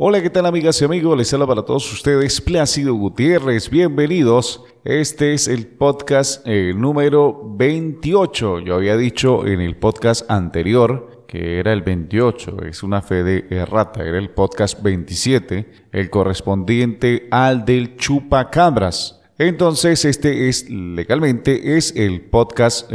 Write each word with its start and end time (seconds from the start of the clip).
Hola, 0.00 0.22
¿qué 0.22 0.30
tal 0.30 0.46
amigas 0.46 0.80
y 0.80 0.84
amigos? 0.84 1.18
Les 1.18 1.34
habla 1.34 1.48
para 1.48 1.64
todos 1.64 1.92
ustedes 1.92 2.40
Plácido 2.40 2.94
Gutiérrez. 2.94 3.68
Bienvenidos. 3.68 4.62
Este 4.84 5.34
es 5.34 5.48
el 5.48 5.66
podcast 5.66 6.46
eh, 6.46 6.72
número 6.72 7.42
28. 7.56 8.60
Yo 8.60 8.76
había 8.76 8.96
dicho 8.96 9.44
en 9.44 9.60
el 9.60 9.76
podcast 9.76 10.30
anterior 10.30 11.24
que 11.26 11.58
era 11.58 11.72
el 11.72 11.82
28. 11.82 12.62
Es 12.66 12.84
una 12.84 13.02
fe 13.02 13.24
de 13.24 13.46
errata. 13.50 14.04
Era 14.04 14.18
el 14.18 14.30
podcast 14.30 14.80
27, 14.84 15.88
el 15.90 16.10
correspondiente 16.10 17.26
al 17.32 17.64
del 17.64 17.96
Chupacabras. 17.96 19.20
Entonces, 19.36 20.04
este 20.04 20.48
es 20.48 20.70
legalmente 20.70 21.76
es 21.76 21.92
el 21.96 22.20
podcast 22.20 22.88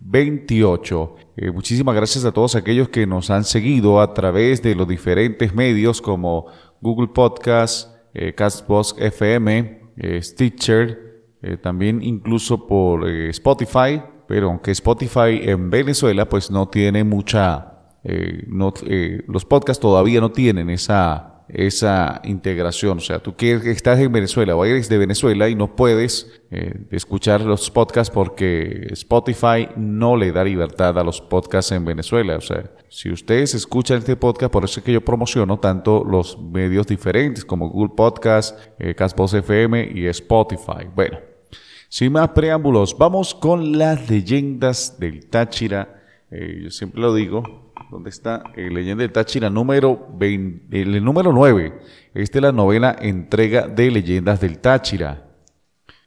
28. 0.00 1.14
Eh, 1.36 1.50
muchísimas 1.50 1.94
gracias 1.94 2.24
a 2.24 2.32
todos 2.32 2.54
aquellos 2.54 2.90
que 2.90 3.06
nos 3.06 3.30
han 3.30 3.44
seguido 3.44 4.00
a 4.00 4.12
través 4.12 4.62
de 4.62 4.74
los 4.74 4.86
diferentes 4.86 5.54
medios 5.54 6.02
como 6.02 6.46
Google 6.82 7.08
Podcast, 7.08 7.92
eh, 8.12 8.34
Castbox 8.34 8.96
FM, 8.98 9.80
eh, 9.96 10.22
Stitcher, 10.22 11.24
eh, 11.40 11.56
también 11.56 12.02
incluso 12.02 12.66
por 12.66 13.08
Spotify, 13.08 14.02
pero 14.28 14.50
aunque 14.50 14.72
Spotify 14.72 15.40
en 15.42 15.70
Venezuela 15.70 16.28
pues 16.28 16.50
no 16.50 16.68
tiene 16.68 17.04
mucha, 17.04 17.68
los 18.04 19.44
podcasts 19.44 19.80
todavía 19.80 20.20
no 20.20 20.32
tienen 20.32 20.70
esa 20.70 21.31
esa 21.48 22.20
integración. 22.24 22.98
O 22.98 23.00
sea, 23.00 23.18
tú 23.18 23.36
que 23.36 23.52
estás 23.70 23.98
en 23.98 24.12
Venezuela 24.12 24.56
o 24.56 24.64
eres 24.64 24.88
de 24.88 24.98
Venezuela 24.98 25.48
y 25.48 25.54
no 25.54 25.76
puedes 25.76 26.42
eh, 26.50 26.74
escuchar 26.90 27.42
los 27.42 27.70
podcasts 27.70 28.12
porque 28.12 28.88
Spotify 28.90 29.68
no 29.76 30.16
le 30.16 30.32
da 30.32 30.44
libertad 30.44 30.98
a 30.98 31.04
los 31.04 31.20
podcasts 31.20 31.72
en 31.72 31.84
Venezuela. 31.84 32.36
O 32.36 32.40
sea, 32.40 32.70
si 32.88 33.10
ustedes 33.10 33.54
escuchan 33.54 33.98
este 33.98 34.16
podcast, 34.16 34.52
por 34.52 34.64
eso 34.64 34.80
es 34.80 34.84
que 34.84 34.92
yo 34.92 35.00
promociono 35.00 35.58
tanto 35.58 36.04
los 36.04 36.38
medios 36.38 36.86
diferentes 36.86 37.44
como 37.44 37.68
Google 37.68 37.94
Podcast, 37.96 38.58
eh, 38.78 38.94
Castbox 38.94 39.34
FM 39.34 39.92
y 39.94 40.06
Spotify. 40.06 40.86
Bueno, 40.94 41.18
sin 41.88 42.12
más 42.12 42.28
preámbulos, 42.30 42.96
vamos 42.96 43.34
con 43.34 43.76
las 43.76 44.08
leyendas 44.08 44.98
del 44.98 45.26
Táchira. 45.28 46.01
Eh, 46.32 46.60
yo 46.64 46.70
siempre 46.70 47.00
lo 47.00 47.14
digo, 47.14 47.72
¿Dónde 47.92 48.08
está? 48.08 48.42
Eh, 48.56 48.70
Leyenda 48.70 49.02
del 49.02 49.12
Táchira 49.12 49.50
número, 49.50 50.08
20, 50.14 50.80
el 50.80 51.04
número 51.04 51.30
9. 51.30 51.78
Esta 52.14 52.38
es 52.38 52.42
la 52.42 52.50
novena 52.50 52.96
entrega 52.98 53.68
de 53.68 53.90
Leyendas 53.90 54.40
del 54.40 54.60
Táchira. 54.60 55.28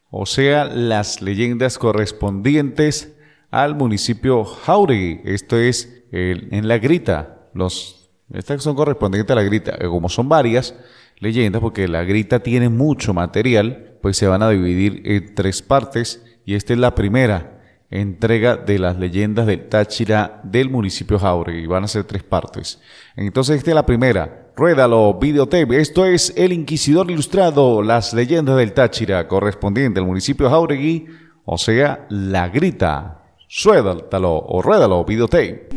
O 0.09 0.25
sea, 0.25 0.65
las 0.65 1.21
leyendas 1.21 1.77
correspondientes 1.77 3.15
al 3.51 3.75
municipio 3.75 4.45
Jauregui. 4.45 5.21
Esto 5.25 5.57
es 5.57 6.05
en 6.11 6.67
La 6.67 6.79
Grita. 6.79 7.49
Los, 7.53 8.09
estas 8.33 8.63
son 8.63 8.75
correspondientes 8.75 9.31
a 9.31 9.35
La 9.35 9.43
Grita. 9.43 9.75
Eh, 9.79 9.85
como 9.87 10.09
son 10.09 10.27
varias 10.27 10.73
leyendas, 11.19 11.61
porque 11.61 11.87
La 11.87 12.03
Grita 12.03 12.39
tiene 12.39 12.69
mucho 12.69 13.13
material, 13.13 13.99
pues 14.01 14.17
se 14.17 14.25
van 14.25 14.41
a 14.41 14.49
dividir 14.49 15.03
en 15.05 15.35
tres 15.35 15.61
partes. 15.61 16.25
Y 16.45 16.55
esta 16.55 16.73
es 16.73 16.79
la 16.79 16.95
primera 16.95 17.54
entrega 18.01 18.57
de 18.57 18.79
las 18.79 18.97
leyendas 18.97 19.45
del 19.45 19.67
Táchira 19.67 20.39
del 20.43 20.69
municipio 20.69 21.17
Jauregui. 21.19 21.67
Van 21.67 21.83
a 21.83 21.87
ser 21.87 22.03
tres 22.03 22.23
partes. 22.23 22.81
Entonces, 23.15 23.57
esta 23.57 23.71
es 23.71 23.75
la 23.75 23.85
primera. 23.85 24.51
Ruédalo, 24.55 25.13
videotape. 25.15 25.79
Esto 25.79 26.05
es 26.05 26.33
El 26.37 26.53
Inquisidor 26.53 27.11
Ilustrado, 27.11 27.81
las 27.81 28.13
leyendas 28.13 28.57
del 28.57 28.73
Táchira, 28.73 29.27
correspondiente 29.27 29.99
al 29.99 30.05
municipio 30.05 30.49
Jauregui, 30.49 31.07
o 31.43 31.57
sea, 31.57 32.05
La 32.09 32.49
Grita. 32.49 33.21
Suéltalo 33.47 34.33
o 34.33 34.61
ruédalo, 34.61 35.03
videotape. 35.05 35.69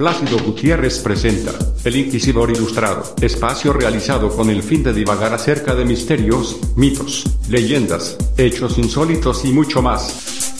Plácido 0.00 0.38
Gutiérrez 0.38 0.98
presenta 1.00 1.52
El 1.84 1.94
Inquisidor 1.94 2.50
Ilustrado, 2.50 3.14
espacio 3.20 3.74
realizado 3.74 4.34
con 4.34 4.48
el 4.48 4.62
fin 4.62 4.82
de 4.82 4.94
divagar 4.94 5.34
acerca 5.34 5.74
de 5.74 5.84
misterios, 5.84 6.58
mitos, 6.74 7.26
leyendas, 7.50 8.16
hechos 8.38 8.78
insólitos 8.78 9.44
y 9.44 9.52
mucho 9.52 9.82
más. 9.82 10.59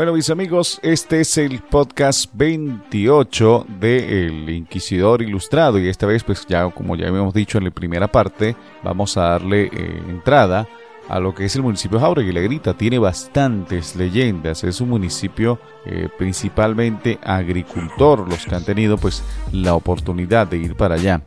Bueno, 0.00 0.14
mis 0.14 0.30
amigos, 0.30 0.80
este 0.82 1.20
es 1.20 1.36
el 1.36 1.60
podcast 1.60 2.30
28 2.32 3.66
de 3.78 4.24
El 4.24 4.48
Inquisidor 4.48 5.20
Ilustrado 5.20 5.78
y 5.78 5.90
esta 5.90 6.06
vez, 6.06 6.24
pues 6.24 6.46
ya 6.46 6.70
como 6.70 6.96
ya 6.96 7.08
habíamos 7.08 7.34
dicho 7.34 7.58
en 7.58 7.64
la 7.64 7.70
primera 7.70 8.10
parte, 8.10 8.56
vamos 8.82 9.18
a 9.18 9.24
darle 9.32 9.64
eh, 9.64 10.02
entrada 10.08 10.66
a 11.06 11.20
lo 11.20 11.34
que 11.34 11.44
es 11.44 11.54
el 11.54 11.62
municipio 11.62 11.98
de 11.98 12.04
Jauregui. 12.04 12.32
La 12.32 12.40
Grita 12.40 12.72
tiene 12.72 12.98
bastantes 12.98 13.94
leyendas, 13.94 14.64
es 14.64 14.80
un 14.80 14.88
municipio 14.88 15.58
eh, 15.84 16.08
principalmente 16.16 17.18
agricultor, 17.22 18.26
los 18.26 18.46
que 18.46 18.54
han 18.54 18.64
tenido 18.64 18.96
pues 18.96 19.22
la 19.52 19.74
oportunidad 19.74 20.46
de 20.46 20.56
ir 20.56 20.76
para 20.76 20.94
allá. 20.94 21.20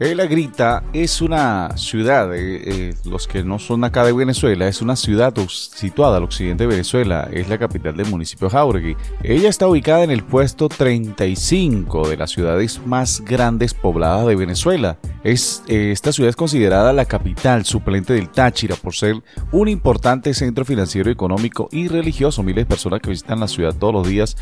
La 0.00 0.24
Grita 0.24 0.82
es 0.94 1.20
una 1.20 1.76
ciudad, 1.76 2.34
eh, 2.34 2.62
eh, 2.64 2.94
los 3.04 3.28
que 3.28 3.44
no 3.44 3.58
son 3.58 3.84
acá 3.84 4.02
de 4.02 4.14
Venezuela, 4.14 4.66
es 4.66 4.80
una 4.80 4.96
ciudad 4.96 5.34
situada 5.46 6.16
al 6.16 6.22
occidente 6.22 6.64
de 6.64 6.68
Venezuela, 6.68 7.28
es 7.30 7.50
la 7.50 7.58
capital 7.58 7.98
del 7.98 8.06
municipio 8.06 8.48
de 8.48 8.52
Jauregui. 8.52 8.96
Ella 9.22 9.50
está 9.50 9.68
ubicada 9.68 10.02
en 10.02 10.10
el 10.10 10.24
puesto 10.24 10.70
35 10.70 12.08
de 12.08 12.16
las 12.16 12.30
ciudades 12.30 12.80
más 12.86 13.20
grandes 13.20 13.74
pobladas 13.74 14.26
de 14.26 14.36
Venezuela. 14.36 14.96
Es, 15.22 15.62
eh, 15.68 15.90
esta 15.92 16.12
ciudad 16.12 16.30
es 16.30 16.36
considerada 16.36 16.94
la 16.94 17.04
capital 17.04 17.66
suplente 17.66 18.14
del 18.14 18.30
Táchira 18.30 18.76
por 18.76 18.94
ser 18.94 19.22
un 19.52 19.68
importante 19.68 20.32
centro 20.32 20.64
financiero, 20.64 21.10
económico 21.10 21.68
y 21.72 21.88
religioso. 21.88 22.42
Miles 22.42 22.64
de 22.64 22.70
personas 22.70 23.02
que 23.02 23.10
visitan 23.10 23.40
la 23.40 23.48
ciudad 23.48 23.74
todos 23.74 23.92
los 23.92 24.08
días, 24.08 24.38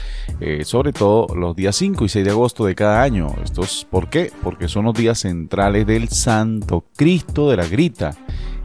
sobre 0.63 0.93
todo 0.93 1.35
los 1.35 1.57
días 1.57 1.75
5 1.75 2.05
y 2.05 2.09
6 2.09 2.25
de 2.25 2.31
agosto 2.31 2.65
de 2.65 2.77
cada 2.77 3.03
año. 3.03 3.35
Esto 3.43 3.63
es, 3.63 3.89
¿Por 3.91 4.09
qué? 4.09 4.31
Porque 4.45 4.69
son 4.69 4.85
los 4.85 4.95
días 4.95 5.25
en 5.25 5.48
centrales 5.49 5.87
del 5.87 6.11
Santo 6.11 6.85
Cristo 6.95 7.49
de 7.49 7.57
la 7.57 7.67
Grita 7.67 8.15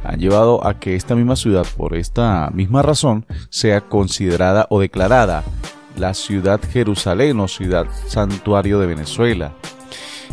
han 0.03 0.19
llevado 0.19 0.67
a 0.67 0.81
que 0.81 0.97
esta 0.97 1.15
misma 1.15 1.37
ciudad, 1.37 1.65
por 1.77 1.95
esta 1.95 2.49
misma 2.53 2.81
razón, 2.81 3.25
sea 3.49 3.79
considerada 3.79 4.67
o 4.69 4.81
declarada 4.81 5.45
la 5.95 6.13
ciudad 6.13 6.59
Jerusalén 6.73 7.39
o 7.39 7.47
ciudad 7.47 7.85
santuario 8.07 8.79
de 8.79 8.87
Venezuela. 8.87 9.53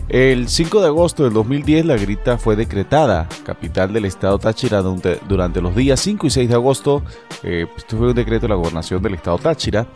El 0.08 0.48
5 0.48 0.80
de 0.80 0.88
agosto 0.88 1.22
del 1.22 1.34
2010 1.34 1.86
la 1.86 1.96
Grita 1.96 2.36
fue 2.36 2.56
decretada 2.56 3.28
capital 3.44 3.92
del 3.92 4.06
estado 4.06 4.40
Táchira 4.40 4.82
durante, 4.82 5.60
los 5.60 5.76
días 5.76 6.00
5 6.00 6.26
y 6.26 6.30
6 6.30 6.48
de 6.48 6.54
agosto. 6.56 7.04
Eh, 7.44 7.68
esto 7.76 7.96
fue 7.96 8.08
un 8.08 8.14
decreto 8.14 8.46
de 8.46 8.48
la 8.48 8.56
gobernación 8.56 9.00
del 9.00 9.14
estado 9.14 9.38
Táchira 9.38 9.86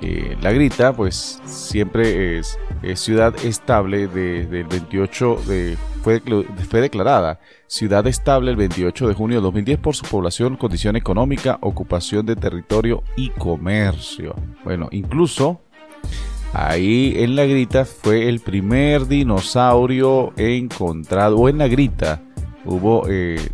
eh, 0.00 0.36
la 0.40 0.52
Grita, 0.52 0.92
pues 0.94 1.40
siempre 1.44 2.38
es, 2.38 2.58
ciudad 2.94 3.34
estable 3.44 4.08
desde 4.08 4.60
el 4.60 4.66
28 4.66 5.42
de, 5.46 5.76
fue, 6.02 6.22
fue 6.68 6.80
declarada 6.80 7.38
ciudad 7.66 8.06
estable 8.06 8.50
el 8.50 8.56
28 8.56 9.08
de 9.08 9.14
junio 9.14 9.36
de 9.36 9.42
2010 9.42 9.78
por 9.78 9.94
su 9.94 10.04
población, 10.06 10.56
condición 10.56 10.96
económica, 10.96 11.58
ocupación 11.60 12.26
de 12.26 12.34
territorio 12.34 13.04
y 13.16 13.30
comercio. 13.30 14.34
Bueno, 14.64 14.88
incluso 14.90 15.60
ahí 16.52 17.14
en 17.18 17.36
la 17.36 17.44
Grita 17.44 17.84
fue 17.84 18.28
el 18.28 18.40
primer 18.40 19.06
dinosaurio 19.06 20.32
encontrado, 20.36 21.36
o 21.36 21.48
en 21.48 21.58
la 21.58 21.68
Grita 21.68 22.22
hubo 22.64 23.06
eh, 23.08 23.50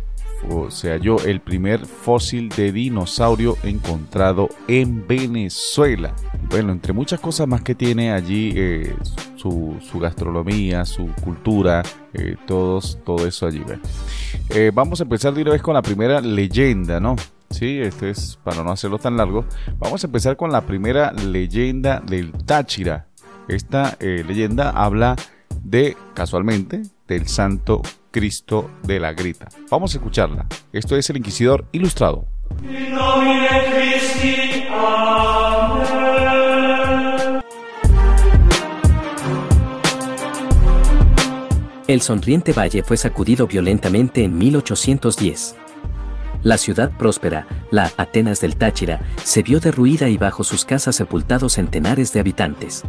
se 0.69 0.91
halló 0.91 1.19
el 1.25 1.41
primer 1.41 1.85
fósil 1.85 2.49
de 2.49 2.71
dinosaurio 2.71 3.57
encontrado 3.63 4.49
en 4.67 5.05
Venezuela. 5.07 6.13
Bueno, 6.49 6.71
entre 6.71 6.93
muchas 6.93 7.19
cosas 7.19 7.47
más 7.47 7.61
que 7.61 7.75
tiene 7.75 8.11
allí 8.11 8.53
eh, 8.55 8.95
su, 9.35 9.77
gastronomía, 9.99 10.85
su 10.85 11.07
cultura, 11.23 11.83
eh, 12.13 12.35
todo 12.45 13.27
eso 13.27 13.47
allí. 13.47 13.63
Eh, 14.49 14.71
vamos 14.73 14.99
a 14.99 15.03
empezar 15.03 15.33
de 15.33 15.41
una 15.41 15.51
vez 15.51 15.61
con 15.61 15.73
la 15.73 15.81
primera 15.81 16.21
leyenda, 16.21 16.99
¿no? 16.99 17.15
Sí, 17.49 17.79
esto 17.79 18.07
es 18.07 18.37
para 18.43 18.63
no 18.63 18.71
hacerlo 18.71 18.99
tan 18.99 19.17
largo. 19.17 19.45
Vamos 19.79 20.03
a 20.03 20.07
empezar 20.07 20.35
con 20.35 20.51
la 20.51 20.61
primera 20.61 21.13
leyenda 21.13 22.01
del 22.05 22.31
Táchira. 22.31 23.07
Esta 23.47 23.97
leyenda 23.99 24.71
habla 24.71 25.15
de, 25.63 25.95
casualmente, 26.13 26.81
del 27.07 27.27
santo 27.27 27.81
Cristo 28.11 28.69
de 28.83 28.99
la 28.99 29.13
Grita. 29.13 29.47
Vamos 29.69 29.93
a 29.93 29.97
escucharla. 29.97 30.47
Esto 30.71 30.95
es 30.95 31.09
el 31.09 31.17
Inquisidor 31.17 31.65
Ilustrado. 31.71 32.25
El 41.87 42.01
sonriente 42.01 42.51
valle 42.51 42.83
fue 42.83 42.97
sacudido 42.97 43.47
violentamente 43.47 44.23
en 44.23 44.37
1810. 44.37 45.55
La 46.43 46.57
ciudad 46.57 46.91
próspera, 46.97 47.47
la 47.71 47.91
Atenas 47.97 48.41
del 48.41 48.57
Táchira, 48.57 48.99
se 49.23 49.41
vio 49.41 49.59
derruida 49.59 50.09
y 50.09 50.17
bajo 50.17 50.43
sus 50.43 50.65
casas 50.65 50.95
sepultados 50.95 51.53
centenares 51.53 52.11
de 52.13 52.19
habitantes. 52.19 52.83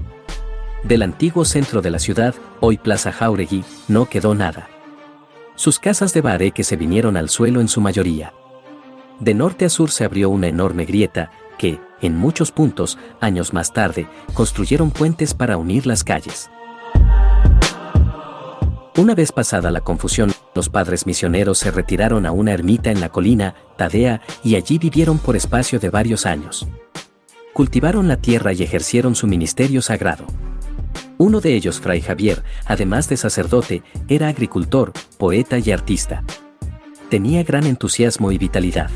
Del 0.84 1.02
antiguo 1.02 1.44
centro 1.44 1.82
de 1.82 1.90
la 1.90 1.98
ciudad, 1.98 2.34
hoy 2.60 2.78
Plaza 2.78 3.10
Jauregui, 3.10 3.64
no 3.88 4.08
quedó 4.08 4.34
nada. 4.34 4.68
Sus 5.56 5.80
casas 5.80 6.14
de 6.14 6.20
bareque 6.20 6.62
se 6.62 6.76
vinieron 6.76 7.16
al 7.16 7.28
suelo 7.28 7.60
en 7.60 7.66
su 7.66 7.80
mayoría. 7.80 8.32
De 9.18 9.34
norte 9.34 9.64
a 9.64 9.70
sur 9.70 9.90
se 9.90 10.04
abrió 10.04 10.30
una 10.30 10.46
enorme 10.46 10.84
grieta, 10.84 11.32
que, 11.58 11.80
en 12.00 12.16
muchos 12.16 12.52
puntos, 12.52 12.96
años 13.20 13.52
más 13.52 13.72
tarde, 13.72 14.06
construyeron 14.34 14.92
puentes 14.92 15.34
para 15.34 15.56
unir 15.56 15.84
las 15.84 16.04
calles. 16.04 16.48
Una 18.96 19.16
vez 19.16 19.32
pasada 19.32 19.72
la 19.72 19.80
confusión, 19.80 20.32
los 20.54 20.68
padres 20.68 21.06
misioneros 21.06 21.58
se 21.58 21.72
retiraron 21.72 22.24
a 22.24 22.30
una 22.30 22.52
ermita 22.52 22.92
en 22.92 23.00
la 23.00 23.08
colina, 23.08 23.56
Tadea, 23.76 24.22
y 24.44 24.54
allí 24.54 24.78
vivieron 24.78 25.18
por 25.18 25.34
espacio 25.34 25.80
de 25.80 25.90
varios 25.90 26.24
años. 26.24 26.68
Cultivaron 27.52 28.06
la 28.06 28.16
tierra 28.16 28.52
y 28.52 28.62
ejercieron 28.62 29.16
su 29.16 29.26
ministerio 29.26 29.82
sagrado. 29.82 30.24
Uno 31.18 31.40
de 31.40 31.54
ellos, 31.54 31.80
Fray 31.80 32.00
Javier, 32.00 32.42
además 32.64 33.08
de 33.08 33.16
sacerdote, 33.16 33.82
era 34.08 34.28
agricultor, 34.28 34.92
poeta 35.18 35.58
y 35.58 35.70
artista. 35.70 36.24
Tenía 37.10 37.42
gran 37.42 37.64
entusiasmo 37.64 38.32
y 38.32 38.38
vitalidad. 38.38 38.90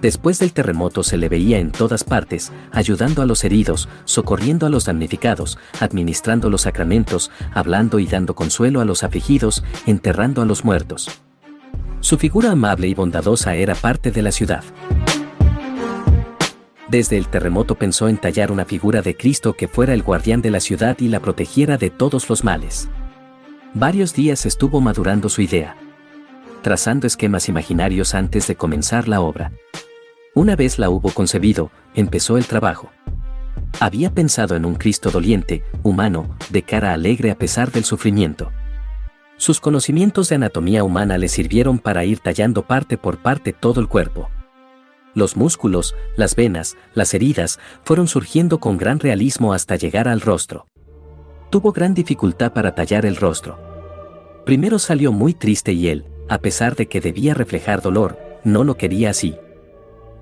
Después 0.00 0.38
del 0.38 0.54
terremoto 0.54 1.02
se 1.02 1.18
le 1.18 1.28
veía 1.28 1.58
en 1.58 1.72
todas 1.72 2.04
partes, 2.04 2.52
ayudando 2.72 3.20
a 3.20 3.26
los 3.26 3.44
heridos, 3.44 3.88
socorriendo 4.06 4.66
a 4.66 4.70
los 4.70 4.86
damnificados, 4.86 5.58
administrando 5.78 6.48
los 6.48 6.62
sacramentos, 6.62 7.30
hablando 7.52 7.98
y 7.98 8.06
dando 8.06 8.34
consuelo 8.34 8.80
a 8.80 8.86
los 8.86 9.04
afligidos, 9.04 9.62
enterrando 9.86 10.40
a 10.40 10.46
los 10.46 10.64
muertos. 10.64 11.10
Su 12.00 12.16
figura 12.16 12.52
amable 12.52 12.88
y 12.88 12.94
bondadosa 12.94 13.54
era 13.56 13.74
parte 13.74 14.10
de 14.10 14.22
la 14.22 14.32
ciudad. 14.32 14.64
Desde 16.90 17.16
el 17.16 17.28
terremoto 17.28 17.76
pensó 17.76 18.08
en 18.08 18.16
tallar 18.16 18.50
una 18.50 18.64
figura 18.64 19.00
de 19.00 19.16
Cristo 19.16 19.52
que 19.52 19.68
fuera 19.68 19.94
el 19.94 20.02
guardián 20.02 20.42
de 20.42 20.50
la 20.50 20.58
ciudad 20.58 20.98
y 20.98 21.06
la 21.06 21.20
protegiera 21.20 21.76
de 21.76 21.88
todos 21.88 22.28
los 22.28 22.42
males. 22.42 22.88
Varios 23.74 24.12
días 24.12 24.44
estuvo 24.44 24.80
madurando 24.80 25.28
su 25.28 25.40
idea, 25.40 25.76
trazando 26.62 27.06
esquemas 27.06 27.48
imaginarios 27.48 28.12
antes 28.16 28.48
de 28.48 28.56
comenzar 28.56 29.06
la 29.06 29.20
obra. 29.20 29.52
Una 30.34 30.56
vez 30.56 30.80
la 30.80 30.90
hubo 30.90 31.10
concebido, 31.10 31.70
empezó 31.94 32.36
el 32.36 32.46
trabajo. 32.46 32.90
Había 33.78 34.12
pensado 34.12 34.56
en 34.56 34.64
un 34.64 34.74
Cristo 34.74 35.12
doliente, 35.12 35.62
humano, 35.84 36.36
de 36.50 36.62
cara 36.62 36.92
alegre 36.92 37.30
a 37.30 37.38
pesar 37.38 37.70
del 37.70 37.84
sufrimiento. 37.84 38.50
Sus 39.36 39.60
conocimientos 39.60 40.28
de 40.28 40.34
anatomía 40.34 40.82
humana 40.82 41.18
le 41.18 41.28
sirvieron 41.28 41.78
para 41.78 42.04
ir 42.04 42.18
tallando 42.18 42.66
parte 42.66 42.98
por 42.98 43.18
parte 43.18 43.52
todo 43.52 43.80
el 43.80 43.86
cuerpo. 43.86 44.28
Los 45.14 45.36
músculos, 45.36 45.96
las 46.16 46.36
venas, 46.36 46.76
las 46.94 47.14
heridas, 47.14 47.58
fueron 47.84 48.06
surgiendo 48.06 48.60
con 48.60 48.76
gran 48.78 49.00
realismo 49.00 49.52
hasta 49.52 49.76
llegar 49.76 50.06
al 50.06 50.20
rostro. 50.20 50.66
Tuvo 51.50 51.72
gran 51.72 51.94
dificultad 51.94 52.52
para 52.52 52.74
tallar 52.74 53.04
el 53.04 53.16
rostro. 53.16 53.58
Primero 54.44 54.78
salió 54.78 55.10
muy 55.10 55.34
triste 55.34 55.72
y 55.72 55.88
él, 55.88 56.06
a 56.28 56.38
pesar 56.38 56.76
de 56.76 56.86
que 56.86 57.00
debía 57.00 57.34
reflejar 57.34 57.82
dolor, 57.82 58.18
no 58.44 58.62
lo 58.62 58.76
quería 58.76 59.10
así. 59.10 59.36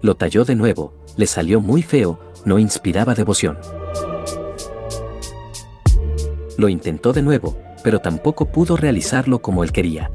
Lo 0.00 0.16
talló 0.16 0.44
de 0.44 0.54
nuevo, 0.54 0.94
le 1.16 1.26
salió 1.26 1.60
muy 1.60 1.82
feo, 1.82 2.18
no 2.46 2.58
inspiraba 2.58 3.14
devoción. 3.14 3.58
Lo 6.56 6.68
intentó 6.68 7.12
de 7.12 7.22
nuevo, 7.22 7.58
pero 7.84 7.98
tampoco 7.98 8.46
pudo 8.46 8.76
realizarlo 8.76 9.40
como 9.40 9.62
él 9.62 9.70
quería. 9.70 10.10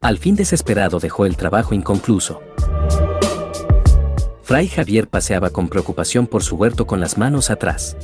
Al 0.00 0.18
fin 0.18 0.34
desesperado 0.34 0.98
dejó 0.98 1.26
el 1.26 1.36
trabajo 1.36 1.74
inconcluso. 1.74 2.42
Fray 4.44 4.68
Javier 4.68 5.08
paseaba 5.08 5.48
con 5.48 5.68
preocupación 5.68 6.26
por 6.26 6.42
su 6.42 6.56
huerto 6.56 6.86
con 6.86 7.00
las 7.00 7.16
manos 7.16 7.48
atrás. 7.48 7.96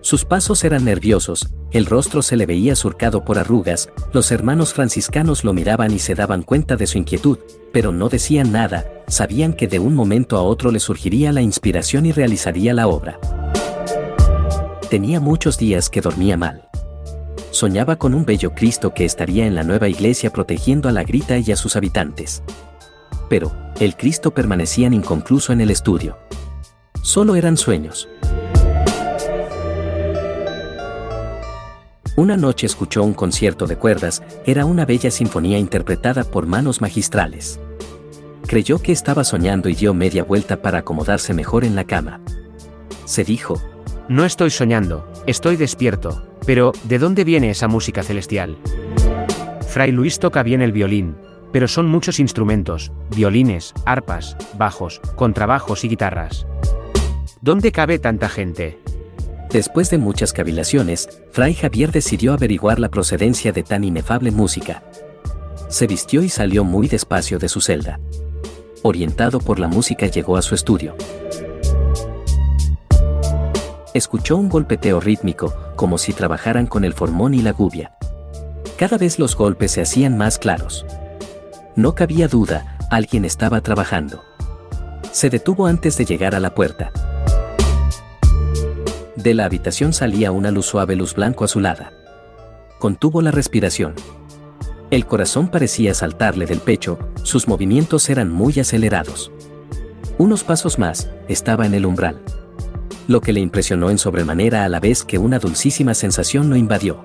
Sus 0.00 0.24
pasos 0.24 0.64
eran 0.64 0.84
nerviosos, 0.84 1.50
el 1.70 1.86
rostro 1.86 2.20
se 2.22 2.36
le 2.36 2.46
veía 2.46 2.74
surcado 2.74 3.24
por 3.24 3.38
arrugas, 3.38 3.88
los 4.12 4.32
hermanos 4.32 4.74
franciscanos 4.74 5.44
lo 5.44 5.52
miraban 5.52 5.92
y 5.92 6.00
se 6.00 6.16
daban 6.16 6.42
cuenta 6.42 6.74
de 6.74 6.88
su 6.88 6.98
inquietud, 6.98 7.38
pero 7.72 7.92
no 7.92 8.08
decían 8.08 8.50
nada, 8.50 9.04
sabían 9.06 9.52
que 9.52 9.68
de 9.68 9.78
un 9.78 9.94
momento 9.94 10.36
a 10.36 10.42
otro 10.42 10.72
le 10.72 10.80
surgiría 10.80 11.30
la 11.30 11.42
inspiración 11.42 12.06
y 12.06 12.12
realizaría 12.12 12.74
la 12.74 12.88
obra. 12.88 13.20
Tenía 14.90 15.20
muchos 15.20 15.58
días 15.58 15.88
que 15.88 16.00
dormía 16.00 16.36
mal. 16.36 16.68
Soñaba 17.52 17.96
con 17.96 18.14
un 18.14 18.24
bello 18.24 18.52
Cristo 18.52 18.92
que 18.94 19.04
estaría 19.04 19.46
en 19.46 19.54
la 19.54 19.62
nueva 19.62 19.88
iglesia 19.88 20.32
protegiendo 20.32 20.88
a 20.88 20.92
la 20.92 21.04
grita 21.04 21.38
y 21.38 21.52
a 21.52 21.56
sus 21.56 21.76
habitantes. 21.76 22.42
Pero, 23.28 23.52
el 23.80 23.96
Cristo 23.96 24.32
permanecía 24.32 24.88
inconcluso 24.88 25.52
en 25.52 25.60
el 25.60 25.70
estudio. 25.70 26.18
Solo 27.02 27.34
eran 27.34 27.56
sueños. 27.56 28.08
Una 32.14 32.36
noche 32.36 32.66
escuchó 32.66 33.02
un 33.02 33.14
concierto 33.14 33.66
de 33.66 33.76
cuerdas, 33.76 34.22
era 34.44 34.66
una 34.66 34.84
bella 34.84 35.10
sinfonía 35.10 35.58
interpretada 35.58 36.24
por 36.24 36.46
manos 36.46 36.82
magistrales. 36.82 37.58
Creyó 38.46 38.80
que 38.80 38.92
estaba 38.92 39.24
soñando 39.24 39.70
y 39.70 39.74
dio 39.74 39.94
media 39.94 40.22
vuelta 40.22 40.60
para 40.60 40.78
acomodarse 40.78 41.32
mejor 41.32 41.64
en 41.64 41.74
la 41.74 41.84
cama. 41.84 42.20
Se 43.06 43.24
dijo, 43.24 43.60
No 44.08 44.26
estoy 44.26 44.50
soñando, 44.50 45.10
estoy 45.26 45.56
despierto, 45.56 46.22
pero 46.44 46.72
¿de 46.84 46.98
dónde 46.98 47.24
viene 47.24 47.48
esa 47.48 47.66
música 47.66 48.02
celestial? 48.02 48.58
Fray 49.68 49.90
Luis 49.90 50.18
toca 50.18 50.42
bien 50.42 50.60
el 50.60 50.72
violín, 50.72 51.16
pero 51.52 51.68
son 51.68 51.86
muchos 51.88 52.18
instrumentos, 52.18 52.92
violines, 53.14 53.74
arpas, 53.84 54.36
bajos, 54.56 55.00
contrabajos 55.16 55.84
y 55.84 55.88
guitarras. 55.88 56.46
¿Dónde 57.40 57.72
cabe 57.72 57.98
tanta 57.98 58.28
gente? 58.28 58.78
Después 59.50 59.90
de 59.90 59.98
muchas 59.98 60.32
cavilaciones, 60.32 61.20
Fray 61.30 61.54
Javier 61.54 61.92
decidió 61.92 62.32
averiguar 62.32 62.78
la 62.78 62.88
procedencia 62.88 63.52
de 63.52 63.62
tan 63.62 63.84
inefable 63.84 64.30
música. 64.30 64.82
Se 65.68 65.86
vistió 65.86 66.22
y 66.22 66.30
salió 66.30 66.64
muy 66.64 66.88
despacio 66.88 67.38
de 67.38 67.48
su 67.48 67.60
celda. 67.60 68.00
Orientado 68.82 69.40
por 69.40 69.58
la 69.58 69.68
música 69.68 70.06
llegó 70.06 70.36
a 70.38 70.42
su 70.42 70.54
estudio. 70.54 70.96
Escuchó 73.92 74.38
un 74.38 74.48
golpeteo 74.48 75.00
rítmico, 75.00 75.54
como 75.76 75.98
si 75.98 76.14
trabajaran 76.14 76.66
con 76.66 76.84
el 76.84 76.94
formón 76.94 77.34
y 77.34 77.42
la 77.42 77.52
gubia. 77.52 77.92
Cada 78.78 78.96
vez 78.96 79.18
los 79.18 79.36
golpes 79.36 79.72
se 79.72 79.82
hacían 79.82 80.16
más 80.16 80.38
claros. 80.38 80.86
No 81.74 81.94
cabía 81.94 82.28
duda, 82.28 82.76
alguien 82.90 83.24
estaba 83.24 83.62
trabajando. 83.62 84.22
Se 85.10 85.30
detuvo 85.30 85.66
antes 85.66 85.96
de 85.96 86.04
llegar 86.04 86.34
a 86.34 86.40
la 86.40 86.54
puerta. 86.54 86.92
De 89.16 89.32
la 89.32 89.46
habitación 89.46 89.94
salía 89.94 90.32
una 90.32 90.50
luz 90.50 90.66
suave, 90.66 90.96
luz 90.96 91.14
blanco 91.14 91.44
azulada. 91.44 91.92
Contuvo 92.78 93.22
la 93.22 93.30
respiración. 93.30 93.94
El 94.90 95.06
corazón 95.06 95.48
parecía 95.48 95.94
saltarle 95.94 96.44
del 96.44 96.58
pecho, 96.58 96.98
sus 97.22 97.48
movimientos 97.48 98.10
eran 98.10 98.30
muy 98.30 98.60
acelerados. 98.60 99.32
Unos 100.18 100.44
pasos 100.44 100.78
más, 100.78 101.08
estaba 101.28 101.64
en 101.64 101.72
el 101.72 101.86
umbral. 101.86 102.20
Lo 103.08 103.22
que 103.22 103.32
le 103.32 103.40
impresionó 103.40 103.88
en 103.88 103.96
sobremanera 103.96 104.64
a 104.64 104.68
la 104.68 104.78
vez 104.78 105.04
que 105.04 105.16
una 105.16 105.38
dulcísima 105.38 105.94
sensación 105.94 106.50
lo 106.50 106.56
invadió. 106.56 107.02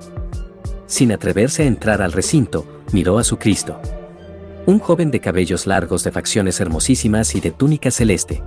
Sin 0.88 1.14
atreverse 1.14 1.64
a 1.64 1.68
entrar 1.68 2.02
al 2.02 2.12
recinto, 2.12 2.66
miró 2.92 3.18
a 3.18 3.24
su 3.24 3.38
Cristo. 3.38 3.80
Un 4.68 4.78
joven 4.78 5.10
de 5.10 5.20
cabellos 5.20 5.66
largos 5.66 6.04
de 6.04 6.12
facciones 6.12 6.60
hermosísimas 6.60 7.34
y 7.34 7.40
de 7.40 7.50
túnica 7.50 7.90
celeste. 7.90 8.44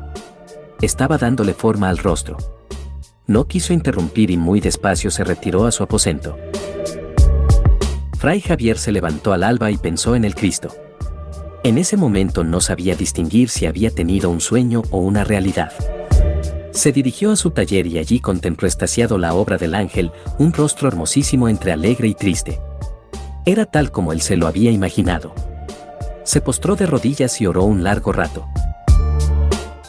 Estaba 0.81 1.19
dándole 1.19 1.55
forma 1.55 1.89
al 1.89 1.99
rostro 1.99 2.39
no 3.31 3.47
quiso 3.47 3.73
interrumpir 3.73 4.33
y 4.33 4.37
muy 4.37 4.61
despacio 4.61 5.09
se 5.12 5.23
retiró 5.23 5.65
a 5.65 5.71
su 5.71 5.85
aposento. 5.85 6.37
Fray 8.19 8.41
Javier 8.41 8.77
se 8.77 8.91
levantó 8.91 9.33
al 9.33 9.45
alba 9.45 9.71
y 9.71 9.77
pensó 9.77 10.17
en 10.17 10.25
el 10.25 10.35
Cristo. 10.35 10.75
En 11.62 11.79
ese 11.79 11.97
momento 11.97 12.43
no 12.43 12.61
sabía 12.61 12.97
distinguir 12.97 13.49
si 13.49 13.67
había 13.67 13.93
tenido 13.93 14.31
un 14.31 14.41
sueño 14.41 14.83
o 14.91 14.99
una 14.99 15.23
realidad. 15.23 15.73
Se 16.73 16.91
dirigió 16.91 17.31
a 17.31 17.37
su 17.37 17.53
taller 17.53 17.87
y 17.87 17.99
allí 17.99 18.19
contempló 18.19 18.67
estasiado 18.67 19.17
la 19.17 19.33
obra 19.35 19.59
del 19.59 19.77
ángel, 19.77 20.11
un 20.41 20.53
rostro 20.53 20.89
hermosísimo 20.89 21.49
entre 21.49 21.71
alegre 21.71 22.09
y 22.09 22.15
triste. 22.15 22.59
Era 23.47 23.65
tal 23.65 23.93
como 23.93 24.12
él 24.12 24.23
se 24.23 24.37
lo 24.37 24.49
había 24.49 24.73
imaginado. 24.73 25.33
Se 26.25 26.41
postró 26.41 26.77
de 26.77 26.87
rodillas 26.87 27.41
y 27.41 27.47
oró 27.47 27.65
un 27.65 27.83
largo 27.83 28.12
rato. 28.12 28.47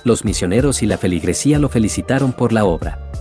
Los 0.04 0.26
misioneros 0.26 0.82
y 0.82 0.88
la 0.88 0.98
feligresía 0.98 1.60
lo 1.60 1.70
felicitaron 1.70 2.34
por 2.34 2.54
la 2.54 2.66
obra. 2.66 3.12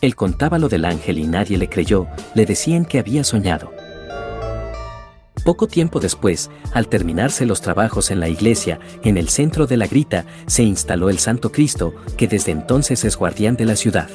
Él 0.00 0.16
contaba 0.16 0.58
lo 0.58 0.68
del 0.68 0.84
ángel 0.84 1.18
y 1.18 1.26
nadie 1.26 1.58
le 1.58 1.68
creyó, 1.68 2.06
le 2.34 2.46
decían 2.46 2.84
que 2.84 2.98
había 2.98 3.24
soñado. 3.24 3.72
Poco 5.44 5.66
tiempo 5.66 6.00
después, 6.00 6.50
al 6.72 6.88
terminarse 6.88 7.46
los 7.46 7.60
trabajos 7.62 8.10
en 8.10 8.20
la 8.20 8.28
iglesia, 8.28 8.80
en 9.02 9.16
el 9.16 9.28
centro 9.28 9.66
de 9.66 9.76
la 9.76 9.86
grita, 9.86 10.26
se 10.46 10.62
instaló 10.62 11.10
el 11.10 11.18
Santo 11.18 11.52
Cristo, 11.52 11.94
que 12.16 12.28
desde 12.28 12.52
entonces 12.52 13.04
es 13.04 13.16
guardián 13.16 13.56
de 13.56 13.64
la 13.64 13.76
ciudad. 13.76 14.10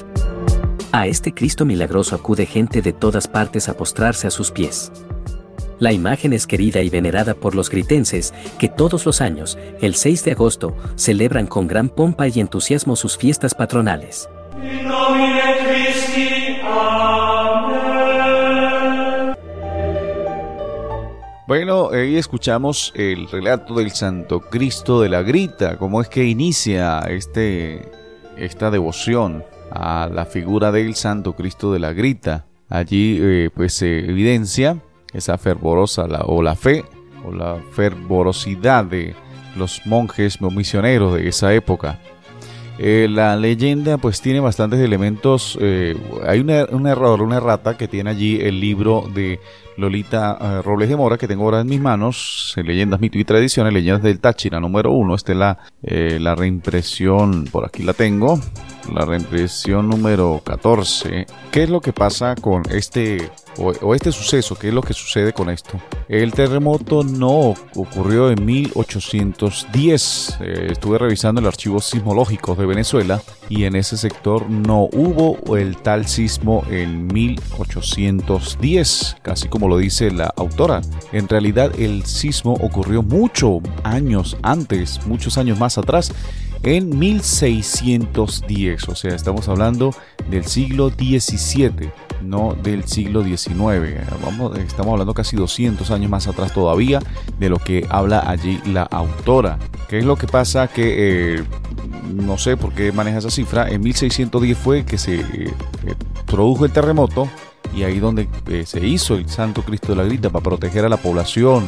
A 0.91 1.07
este 1.07 1.33
Cristo 1.33 1.65
milagroso 1.65 2.15
acude 2.15 2.45
gente 2.45 2.81
de 2.81 2.93
todas 2.93 3.27
partes 3.27 3.67
a 3.67 3.75
postrarse 3.75 4.27
a 4.27 4.31
sus 4.31 4.51
pies. 4.51 4.91
La 5.83 5.91
imagen 5.91 6.31
es 6.31 6.47
querida 6.47 6.81
y 6.81 6.89
venerada 6.89 7.33
por 7.33 7.55
los 7.55 7.69
gritenses, 7.69 8.33
que 8.57 8.69
todos 8.69 9.05
los 9.05 9.19
años, 9.19 9.57
el 9.81 9.95
6 9.95 10.23
de 10.23 10.31
agosto, 10.31 10.77
celebran 10.95 11.45
con 11.45 11.67
gran 11.67 11.89
pompa 11.89 12.25
y 12.29 12.39
entusiasmo 12.39 12.95
sus 12.95 13.17
fiestas 13.17 13.53
patronales. 13.53 14.29
Bueno, 21.49 21.89
ahí 21.89 22.15
escuchamos 22.15 22.93
el 22.95 23.29
relato 23.29 23.75
del 23.75 23.91
Santo 23.91 24.39
Cristo 24.39 25.01
de 25.01 25.09
la 25.09 25.21
Grita, 25.21 25.77
cómo 25.77 25.99
es 25.99 26.07
que 26.07 26.23
inicia 26.23 26.99
este, 27.09 27.91
esta 28.37 28.71
devoción 28.71 29.43
a 29.69 30.07
la 30.09 30.23
figura 30.23 30.71
del 30.71 30.95
Santo 30.95 31.33
Cristo 31.33 31.73
de 31.73 31.79
la 31.79 31.91
Grita. 31.91 32.45
Allí 32.69 33.19
eh, 33.19 33.49
pues 33.53 33.73
se 33.73 33.99
evidencia 33.99 34.81
esa 35.13 35.37
fervorosa 35.37 36.03
o 36.25 36.41
la 36.41 36.55
fe 36.55 36.85
o 37.25 37.31
la 37.31 37.57
fervorosidad 37.71 38.85
de 38.85 39.15
los 39.55 39.81
monjes 39.85 40.41
misioneros 40.41 41.15
de 41.15 41.27
esa 41.27 41.53
época. 41.53 41.99
Eh, 42.79 43.07
la 43.09 43.35
leyenda 43.35 43.97
pues 43.97 44.21
tiene 44.21 44.39
bastantes 44.39 44.79
elementos. 44.79 45.57
Eh, 45.61 45.95
hay 46.27 46.39
un 46.39 46.49
error, 46.87 47.21
una 47.21 47.37
errata 47.37 47.77
que 47.77 47.87
tiene 47.87 48.09
allí 48.09 48.39
el 48.41 48.59
libro 48.59 49.07
de 49.13 49.39
Lolita 49.77 50.37
eh, 50.41 50.61
Robles 50.63 50.89
de 50.89 50.95
Mora 50.95 51.17
que 51.17 51.27
tengo 51.27 51.43
ahora 51.43 51.61
en 51.61 51.67
mis 51.67 51.79
manos. 51.79 52.53
Leyendas, 52.57 52.99
mito 52.99 53.19
y 53.19 53.25
tradiciones, 53.25 53.73
leyendas 53.73 54.01
del 54.01 54.19
Táchira 54.19 54.59
número 54.59 54.91
uno. 54.91 55.13
Esta 55.13 55.33
es 55.33 55.37
la, 55.37 55.59
la 55.81 56.35
reimpresión, 56.35 57.45
por 57.45 57.65
aquí 57.65 57.83
la 57.83 57.93
tengo. 57.93 58.39
La 58.91 59.05
reimpresión 59.05 59.87
número 59.87 60.41
14. 60.43 61.27
¿Qué 61.51 61.63
es 61.63 61.69
lo 61.69 61.79
que 61.79 61.93
pasa 61.93 62.35
con 62.35 62.63
este 62.71 63.29
o, 63.57 63.95
este 63.95 64.11
suceso, 64.11 64.55
¿qué 64.55 64.67
es 64.69 64.73
lo 64.73 64.81
que 64.81 64.93
sucede 64.93 65.33
con 65.33 65.49
esto? 65.49 65.77
El 66.07 66.31
terremoto 66.33 67.03
no 67.03 67.53
ocurrió 67.75 68.31
en 68.31 68.45
1810. 68.45 70.37
Eh, 70.41 70.69
estuve 70.71 70.97
revisando 70.97 71.41
el 71.41 71.47
archivo 71.47 71.79
sismológico 71.79 72.55
de 72.55 72.65
Venezuela 72.65 73.21
y 73.49 73.65
en 73.65 73.75
ese 73.75 73.97
sector 73.97 74.49
no 74.49 74.87
hubo 74.91 75.57
el 75.57 75.77
tal 75.77 76.07
sismo 76.07 76.63
en 76.69 77.05
1810, 77.07 79.17
casi 79.21 79.47
como 79.47 79.67
lo 79.67 79.77
dice 79.77 80.09
la 80.11 80.33
autora. 80.35 80.81
En 81.11 81.27
realidad 81.27 81.71
el 81.79 82.03
sismo 82.05 82.53
ocurrió 82.53 83.03
muchos 83.03 83.61
años 83.83 84.37
antes, 84.41 85.05
muchos 85.05 85.37
años 85.37 85.59
más 85.59 85.77
atrás 85.77 86.11
en 86.63 86.97
1610, 86.97 88.87
o 88.87 88.95
sea, 88.95 89.13
estamos 89.13 89.49
hablando 89.49 89.93
del 90.29 90.45
siglo 90.45 90.89
XVII, 90.89 91.91
no 92.21 92.55
del 92.55 92.85
siglo 92.85 93.21
XIX. 93.21 94.07
Vamos, 94.23 94.57
estamos 94.57 94.93
hablando 94.93 95.13
casi 95.13 95.35
200 95.35 95.91
años 95.91 96.09
más 96.09 96.25
atrás 96.27 96.53
todavía 96.53 97.01
de 97.37 97.49
lo 97.49 97.57
que 97.57 97.85
habla 97.89 98.23
allí 98.29 98.61
la 98.65 98.83
autora. 98.83 99.59
¿Qué 99.89 99.99
es 99.99 100.05
lo 100.05 100.15
que 100.15 100.25
pasa? 100.25 100.69
Que 100.69 101.35
eh, 101.35 101.43
no 102.13 102.37
sé 102.37 102.55
por 102.55 102.71
qué 102.73 102.93
maneja 102.93 103.17
esa 103.17 103.29
cifra. 103.29 103.69
En 103.69 103.81
1610 103.81 104.57
fue 104.57 104.85
que 104.85 104.97
se 104.97 105.19
eh, 105.19 105.53
produjo 106.25 106.63
el 106.63 106.71
terremoto 106.71 107.27
y 107.75 107.83
ahí 107.83 107.99
donde 107.99 108.29
eh, 108.47 108.63
se 108.65 108.85
hizo 108.87 109.15
el 109.15 109.27
Santo 109.27 109.63
Cristo 109.63 109.89
de 109.89 109.97
la 109.97 110.05
Grita 110.05 110.29
para 110.29 110.43
proteger 110.43 110.85
a 110.85 110.89
la 110.89 110.97
población, 110.97 111.65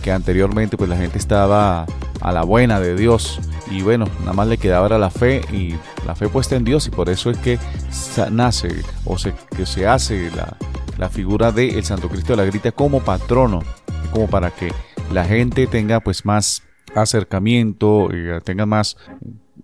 que 0.00 0.12
anteriormente 0.12 0.76
pues 0.76 0.88
la 0.88 0.96
gente 0.96 1.18
estaba 1.18 1.86
a 2.22 2.32
la 2.32 2.44
buena 2.44 2.80
de 2.80 2.94
Dios 2.96 3.40
y 3.70 3.82
bueno, 3.82 4.06
nada 4.20 4.32
más 4.32 4.48
le 4.48 4.58
quedaba 4.58 4.88
la 4.98 5.10
fe 5.10 5.40
y 5.52 5.74
la 6.06 6.14
fe 6.14 6.28
puesta 6.28 6.56
en 6.56 6.64
Dios 6.64 6.86
y 6.86 6.90
por 6.90 7.08
eso 7.08 7.30
es 7.30 7.38
que 7.38 7.58
nace 8.30 8.82
o 9.04 9.18
se, 9.18 9.34
que 9.56 9.66
se 9.66 9.86
hace 9.86 10.30
la, 10.30 10.56
la 10.98 11.08
figura 11.08 11.52
del 11.52 11.76
el 11.76 11.84
Santo 11.84 12.08
Cristo 12.08 12.32
de 12.32 12.36
la 12.38 12.44
Grita 12.44 12.72
como 12.72 13.00
patrono, 13.00 13.60
como 14.12 14.28
para 14.28 14.50
que 14.50 14.72
la 15.12 15.24
gente 15.24 15.66
tenga 15.66 16.00
pues 16.00 16.24
más 16.24 16.62
acercamiento, 16.94 18.08
eh, 18.12 18.40
tenga 18.44 18.66
más 18.66 18.96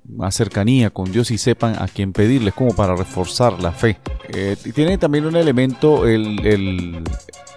más 0.08 0.34
cercanía 0.34 0.90
con 0.90 1.12
Dios 1.12 1.30
y 1.30 1.38
sepan 1.38 1.80
a 1.80 1.86
quién 1.86 2.12
pedirles 2.12 2.54
como 2.54 2.74
para 2.74 2.96
reforzar 2.96 3.60
la 3.62 3.72
fe. 3.72 3.98
Eh, 4.30 4.56
tiene 4.74 4.98
también 4.98 5.26
un 5.26 5.36
elemento, 5.36 6.06
el, 6.06 7.04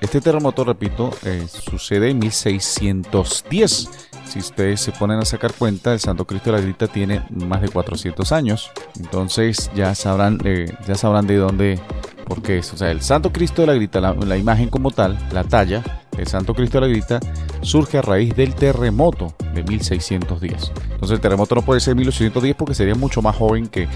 este 0.01 0.21
terremoto, 0.21 0.63
repito, 0.63 1.11
eh, 1.23 1.45
sucede 1.47 2.09
en 2.09 2.19
1610. 2.19 3.89
Si 4.31 4.39
ustedes 4.39 4.79
se 4.79 4.93
ponen 4.93 5.19
a 5.19 5.25
sacar 5.25 5.51
cuenta, 5.51 5.91
el 5.91 5.99
Santo 5.99 6.23
Cristo 6.25 6.53
de 6.53 6.57
la 6.57 6.63
Grita 6.63 6.87
tiene 6.87 7.21
más 7.31 7.61
de 7.61 7.67
400 7.67 8.31
años. 8.31 8.71
Entonces 8.97 9.69
ya 9.75 9.93
sabrán, 9.93 10.39
eh, 10.45 10.73
ya 10.87 10.95
sabrán 10.95 11.27
de 11.27 11.35
dónde, 11.35 11.79
por 12.25 12.41
qué 12.41 12.59
es. 12.59 12.71
O 12.71 12.77
sea, 12.77 12.91
el 12.91 13.01
Santo 13.01 13.33
Cristo 13.33 13.61
de 13.61 13.67
la 13.67 13.73
Grita, 13.73 13.99
la 13.99 14.37
imagen 14.37 14.69
como 14.69 14.91
tal, 14.91 15.19
la 15.33 15.43
talla, 15.43 15.83
el 16.17 16.27
Santo 16.27 16.53
Cristo 16.53 16.79
de 16.79 16.87
la 16.87 16.93
Grita 16.93 17.19
surge 17.59 17.97
a 17.97 18.01
raíz 18.01 18.33
del 18.33 18.55
terremoto 18.55 19.33
de 19.53 19.63
1610. 19.63 20.71
Entonces 20.91 21.11
el 21.11 21.19
terremoto 21.19 21.55
no 21.55 21.63
puede 21.63 21.81
ser 21.81 21.95
1810 21.95 22.55
porque 22.55 22.73
sería 22.73 22.95
mucho 22.95 23.21
más 23.21 23.35
joven 23.35 23.67
que 23.67 23.89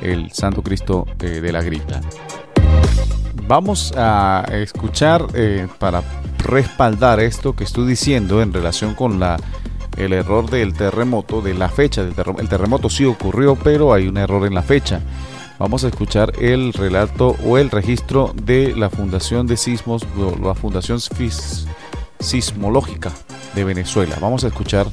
el 0.00 0.32
Santo 0.32 0.62
Cristo 0.62 1.04
eh, 1.20 1.42
de 1.42 1.52
la 1.52 1.60
Grita. 1.60 2.00
Vamos 3.46 3.92
a 3.98 4.46
escuchar 4.50 5.26
eh, 5.34 5.68
para 5.78 6.02
respaldar 6.38 7.20
esto 7.20 7.54
que 7.54 7.64
estoy 7.64 7.86
diciendo 7.86 8.40
en 8.40 8.54
relación 8.54 8.94
con 8.94 9.20
la 9.20 9.36
el 9.96 10.12
error 10.12 10.48
del 10.50 10.74
terremoto, 10.74 11.40
de 11.40 11.54
la 11.54 11.68
fecha 11.68 12.02
del 12.02 12.14
terremoto. 12.14 12.42
El 12.42 12.48
terremoto 12.48 12.90
sí 12.90 13.04
ocurrió, 13.04 13.56
pero 13.56 13.92
hay 13.92 14.08
un 14.08 14.16
error 14.16 14.46
en 14.46 14.54
la 14.54 14.62
fecha. 14.62 15.00
Vamos 15.58 15.84
a 15.84 15.88
escuchar 15.88 16.32
el 16.40 16.72
relato 16.72 17.36
o 17.44 17.58
el 17.58 17.70
registro 17.70 18.32
de 18.34 18.74
la 18.76 18.90
Fundación 18.90 19.46
de 19.46 19.56
Sismos, 19.56 20.04
la 20.42 20.54
Fundación 20.54 20.98
Sismológica 22.18 23.12
de 23.54 23.64
Venezuela. 23.64 24.16
Vamos 24.20 24.44
a 24.44 24.48
escuchar 24.48 24.86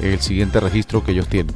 el 0.00 0.20
siguiente 0.20 0.60
registro 0.60 1.04
que 1.04 1.12
ellos 1.12 1.28
tienen. 1.28 1.54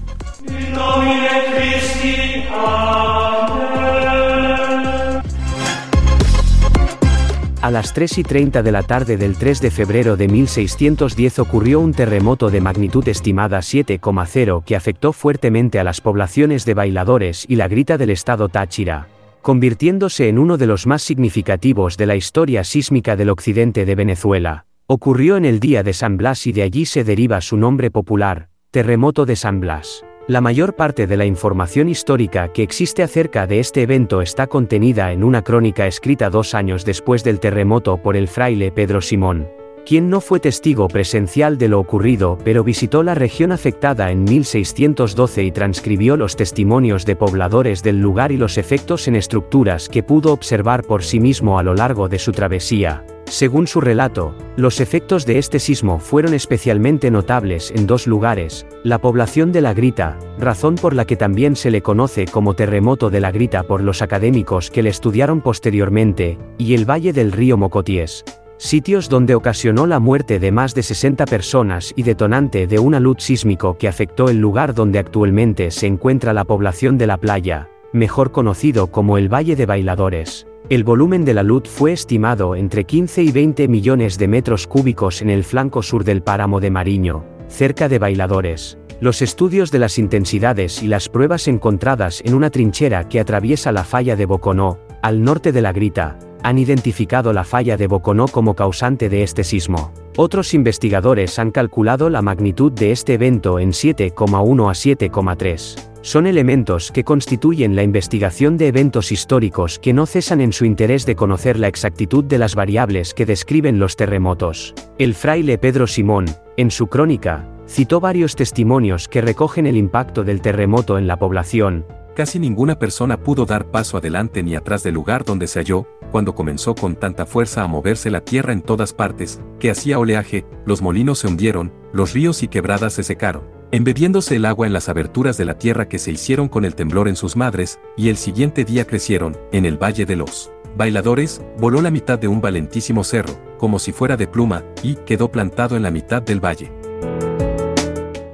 A 7.67 7.71
las 7.73 7.95
3 7.95 8.19
y 8.19 8.23
30 8.23 8.63
de 8.63 8.71
la 8.71 8.85
tarde 8.85 9.17
del 9.17 9.37
3 9.37 9.61
de 9.61 9.73
febrero 9.73 10.17
de 10.17 10.29
1610 10.29 11.41
ocurrió 11.41 11.81
un 11.81 11.93
terremoto 11.93 12.49
de 12.49 12.61
magnitud 12.61 13.09
estimada 13.09 13.59
7,0 13.59 14.63
que 14.63 14.77
afectó 14.77 15.13
fuertemente 15.13 15.81
a 15.81 15.83
las 15.83 16.01
poblaciones 16.01 16.65
de 16.65 16.75
Bailadores 16.75 17.45
y 17.49 17.57
la 17.57 17.67
Grita 17.67 17.99
del 17.99 18.11
estado 18.11 18.49
Táchira, 18.49 19.09
convirtiéndose 19.43 20.29
en 20.29 20.39
uno 20.39 20.59
de 20.59 20.69
los 20.69 20.87
más 20.87 21.03
significativos 21.03 21.97
de 21.97 22.07
la 22.07 22.15
historia 22.15 22.63
sísmica 22.63 23.17
del 23.17 23.31
occidente 23.31 23.85
de 23.85 23.97
Venezuela. 23.97 24.67
Ocurrió 24.87 25.37
en 25.37 25.45
el 25.45 25.59
día 25.59 25.83
de 25.83 25.93
San 25.93 26.19
Blas 26.19 26.47
y 26.47 26.53
de 26.53 26.63
allí 26.63 26.87
se 26.87 27.03
deriva 27.03 27.41
su 27.41 27.57
nombre 27.57 27.91
popular, 27.91 28.49
terremoto 28.71 29.27
de 29.27 29.35
San 29.35 29.59
Blas. 29.59 30.06
La 30.29 30.41
mayor 30.41 30.75
parte 30.75 31.07
de 31.07 31.17
la 31.17 31.25
información 31.25 31.89
histórica 31.89 32.53
que 32.53 32.65
existe 32.65 33.05
acerca 33.05 33.47
de 33.47 33.61
este 33.61 33.83
evento 33.83 34.23
está 34.23 34.49
contenida 34.49 35.13
en 35.13 35.23
una 35.23 35.43
crónica 35.43 35.87
escrita 35.87 36.31
dos 36.31 36.53
años 36.53 36.85
después 36.85 37.23
del 37.23 37.39
terremoto 37.39 37.99
por 37.99 38.17
el 38.17 38.27
fraile 38.27 38.73
Pedro 38.73 39.01
Simón, 39.01 39.49
quien 39.87 40.11
no 40.11 40.21
fue 40.21 40.41
testigo 40.41 40.89
presencial 40.89 41.59
de 41.59 41.69
lo 41.69 41.79
ocurrido 41.79 42.39
pero 42.45 42.65
visitó 42.65 43.05
la 43.05 43.15
región 43.15 43.53
afectada 43.53 44.11
en 44.11 44.25
1612 44.25 45.45
y 45.45 45.53
transcribió 45.53 46.17
los 46.17 46.35
testimonios 46.35 47.07
de 47.07 47.15
pobladores 47.15 47.85
del 47.85 48.01
lugar 48.01 48.33
y 48.33 48.37
los 48.37 48.59
efectos 48.59 49.07
en 49.07 49.15
estructuras 49.15 49.89
que 49.89 50.03
pudo 50.03 50.33
observar 50.33 50.83
por 50.83 51.05
sí 51.05 51.21
mismo 51.21 51.59
a 51.59 51.63
lo 51.63 51.75
largo 51.75 52.09
de 52.09 52.19
su 52.19 52.33
travesía. 52.33 53.05
Según 53.27 53.67
su 53.67 53.81
relato, 53.81 54.35
los 54.57 54.81
efectos 54.81 55.25
de 55.25 55.39
este 55.39 55.59
sismo 55.59 55.99
fueron 55.99 56.35
especialmente 56.35 57.11
notables 57.11 57.73
en 57.75 57.87
dos 57.87 58.07
lugares, 58.07 58.67
la 58.83 58.99
población 58.99 59.53
de 59.53 59.61
la 59.61 59.75
Grita, 59.75 60.19
razón 60.39 60.77
por 60.77 60.95
la 60.95 61.05
que 61.05 61.17
también 61.17 61.55
se 61.57 61.71
le 61.71 61.83
conoce 61.83 62.27
como 62.27 62.55
terremoto 62.55 63.11
de 63.11 63.21
la 63.21 63.33
Grita 63.33 63.65
por 63.65 63.83
los 63.83 64.03
académicos 64.03 64.71
que 64.71 64.83
le 64.83 64.91
estudiaron 64.91 65.41
posteriormente, 65.41 66.39
y 66.59 66.75
el 66.75 66.89
valle 66.89 67.13
del 67.13 67.33
río 67.33 67.57
Mocoties, 67.57 68.25
sitios 68.59 69.09
donde 69.09 69.35
ocasionó 69.35 69.87
la 69.87 69.99
muerte 69.99 70.39
de 70.39 70.53
más 70.53 70.75
de 70.75 70.83
60 70.83 71.27
personas 71.27 71.93
y 71.97 72.03
detonante 72.03 72.67
de 72.67 72.79
un 72.79 72.95
alud 72.95 73.17
sísmico 73.19 73.77
que 73.77 73.89
afectó 73.89 74.29
el 74.29 74.39
lugar 74.39 74.75
donde 74.75 74.99
actualmente 74.99 75.71
se 75.71 75.87
encuentra 75.87 76.33
la 76.33 76.45
población 76.45 76.97
de 76.99 77.07
la 77.07 77.19
playa, 77.19 77.69
mejor 77.93 78.33
conocido 78.33 78.89
como 78.89 79.19
el 79.19 79.33
Valle 79.33 79.57
de 79.57 79.67
Bailadores. 79.67 80.47
El 80.69 80.85
volumen 80.85 81.25
de 81.25 81.35
la 81.35 81.43
luz 81.43 81.69
fue 81.69 81.93
estimado 81.93 82.57
entre 82.57 82.85
15 82.85 83.23
y 83.23 83.31
20 83.31 83.69
millones 83.69 84.19
de 84.19 84.27
metros 84.27 84.67
cúbicos 84.67 85.23
en 85.23 85.31
el 85.31 85.45
flanco 85.45 85.83
sur 85.83 86.03
del 86.03 86.23
páramo 86.23 86.59
de 86.59 86.71
Mariño, 86.71 87.25
cerca 87.49 87.89
de 87.89 87.99
Bailadores. 87.99 88.79
Los 88.99 89.21
estudios 89.21 89.71
de 89.71 89.79
las 89.79 89.99
intensidades 89.99 90.83
y 90.83 90.89
las 90.89 91.09
pruebas 91.09 91.47
encontradas 91.49 92.23
en 92.25 92.35
una 92.35 92.51
trinchera 92.51 93.09
que 93.09 93.21
atraviesa 93.21 93.71
la 93.71 93.85
falla 93.85 94.17
de 94.17 94.25
Boconó, 94.25 94.79
al 95.03 95.23
norte 95.23 95.53
de 95.53 95.63
la 95.63 95.73
Grita, 95.73 96.19
han 96.47 96.59
identificado 96.59 97.33
la 97.33 97.43
falla 97.43 97.77
de 97.77 97.89
Boconó 97.89 98.29
como 98.29 98.55
causante 98.55 99.09
de 99.09 99.25
este 99.25 99.43
sismo. 99.43 99.91
Otros 100.17 100.55
investigadores 100.55 101.41
han 101.41 101.51
calculado 101.51 102.09
la 102.09 102.23
magnitud 102.23 102.71
de 102.71 102.93
este 102.93 103.15
evento 103.15 103.59
en 103.59 103.71
7,1 103.71 104.71
a 104.71 104.73
7,3. 104.73 105.77
Son 106.03 106.29
elementos 106.29 106.93
que 106.93 107.03
constituyen 107.03 107.75
la 107.75 107.83
investigación 107.83 108.57
de 108.59 108.69
eventos 108.69 109.11
históricos 109.11 109.81
que 109.81 109.93
no 109.93 110.07
cesan 110.07 110.41
en 110.41 110.53
su 110.53 110.65
interés 110.65 111.05
de 111.05 111.17
conocer 111.17 111.59
la 111.59 111.67
exactitud 111.67 112.23
de 112.23 112.39
las 112.39 112.55
variables 112.55 113.13
que 113.13 113.27
describen 113.27 113.81
los 113.81 113.97
terremotos. 113.97 114.73
El 114.99 115.15
fraile 115.15 115.59
Pedro 115.59 115.89
Simón, 115.89 116.27
en 116.57 116.71
su 116.71 116.87
crónica, 116.87 117.45
citó 117.67 117.99
varios 117.99 118.37
testimonios 118.37 119.09
que 119.09 119.21
recogen 119.21 119.67
el 119.67 119.77
impacto 119.77 120.23
del 120.23 120.41
terremoto 120.41 120.97
en 120.97 121.09
la 121.09 121.19
población, 121.19 121.85
Casi 122.17 122.39
ninguna 122.39 122.79
persona 122.79 123.23
pudo 123.23 123.45
dar 123.45 123.71
paso 123.71 123.99
adelante 123.99 124.43
ni 124.43 124.57
atrás 124.57 124.83
del 124.83 124.95
lugar 124.95 125.23
donde 125.23 125.47
se 125.47 125.61
halló, 125.61 125.87
cuando 126.11 126.35
comenzó 126.35 126.75
con 126.75 126.97
tanta 126.97 127.27
fuerza 127.27 127.63
a 127.63 127.67
moverse 127.67 128.09
la 128.09 128.23
tierra 128.23 128.55
en 128.55 128.63
todas 128.63 128.95
partes, 128.95 129.39
que 129.61 129.71
hacía 129.71 129.99
oleaje, 129.99 130.47
los 130.65 130.81
molinos 130.81 131.19
se 131.19 131.27
hundieron, 131.27 131.75
los 131.93 132.15
ríos 132.15 132.43
y 132.43 132.49
quebradas 132.49 132.95
se 132.95 133.03
secaron, 133.03 133.43
embebiéndose 133.71 134.37
el 134.37 134.47
agua 134.47 134.67
en 134.67 134.73
las 134.73 134.89
aberturas 134.89 135.37
de 135.37 135.45
la 135.45 135.59
tierra 135.59 135.91
que 135.91 135.99
se 135.99 136.11
hicieron 136.11 136.49
con 136.49 136.65
el 136.65 136.75
temblor 136.75 137.07
en 137.07 137.17
sus 137.17 137.37
madres, 137.37 137.81
y 137.99 138.09
el 138.09 138.17
siguiente 138.17 138.65
día 138.65 138.87
crecieron, 138.87 139.37
en 139.53 139.67
el 139.67 139.77
Valle 139.77 140.07
de 140.07 140.17
los 140.17 140.51
Bailadores, 140.75 141.43
voló 141.59 141.83
la 141.83 141.91
mitad 141.91 142.19
de 142.19 142.29
un 142.29 142.41
valentísimo 142.41 143.05
cerro, 143.05 143.35
como 143.59 143.79
si 143.79 143.93
fuera 143.93 144.17
de 144.17 144.27
pluma, 144.27 144.65
y 144.83 144.95
quedó 144.95 145.31
plantado 145.31 145.77
en 145.77 145.83
la 145.83 145.91
mitad 145.91 146.23
del 146.23 146.43
valle. 146.43 146.73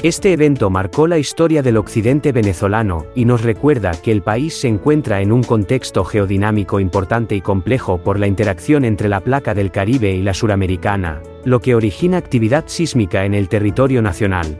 Este 0.02 0.32
evento 0.32 0.68
marcó 0.68 1.06
la 1.06 1.16
historia 1.16 1.62
del 1.62 1.76
occidente 1.76 2.32
venezolano 2.32 3.06
y 3.14 3.24
nos 3.24 3.42
recuerda 3.42 3.92
que 3.92 4.10
el 4.10 4.20
país 4.20 4.52
se 4.52 4.66
encuentra 4.66 5.20
en 5.20 5.30
un 5.30 5.44
contexto 5.44 6.04
geodinámico 6.04 6.80
importante 6.80 7.36
y 7.36 7.40
complejo 7.40 7.98
por 7.98 8.18
la 8.18 8.26
interacción 8.26 8.84
entre 8.84 9.08
la 9.08 9.20
placa 9.20 9.54
del 9.54 9.70
Caribe 9.70 10.10
y 10.10 10.22
la 10.22 10.34
suramericana, 10.34 11.22
lo 11.44 11.60
que 11.60 11.76
origina 11.76 12.16
actividad 12.16 12.64
sísmica 12.66 13.24
en 13.24 13.32
el 13.34 13.48
territorio 13.48 14.02
nacional. 14.02 14.58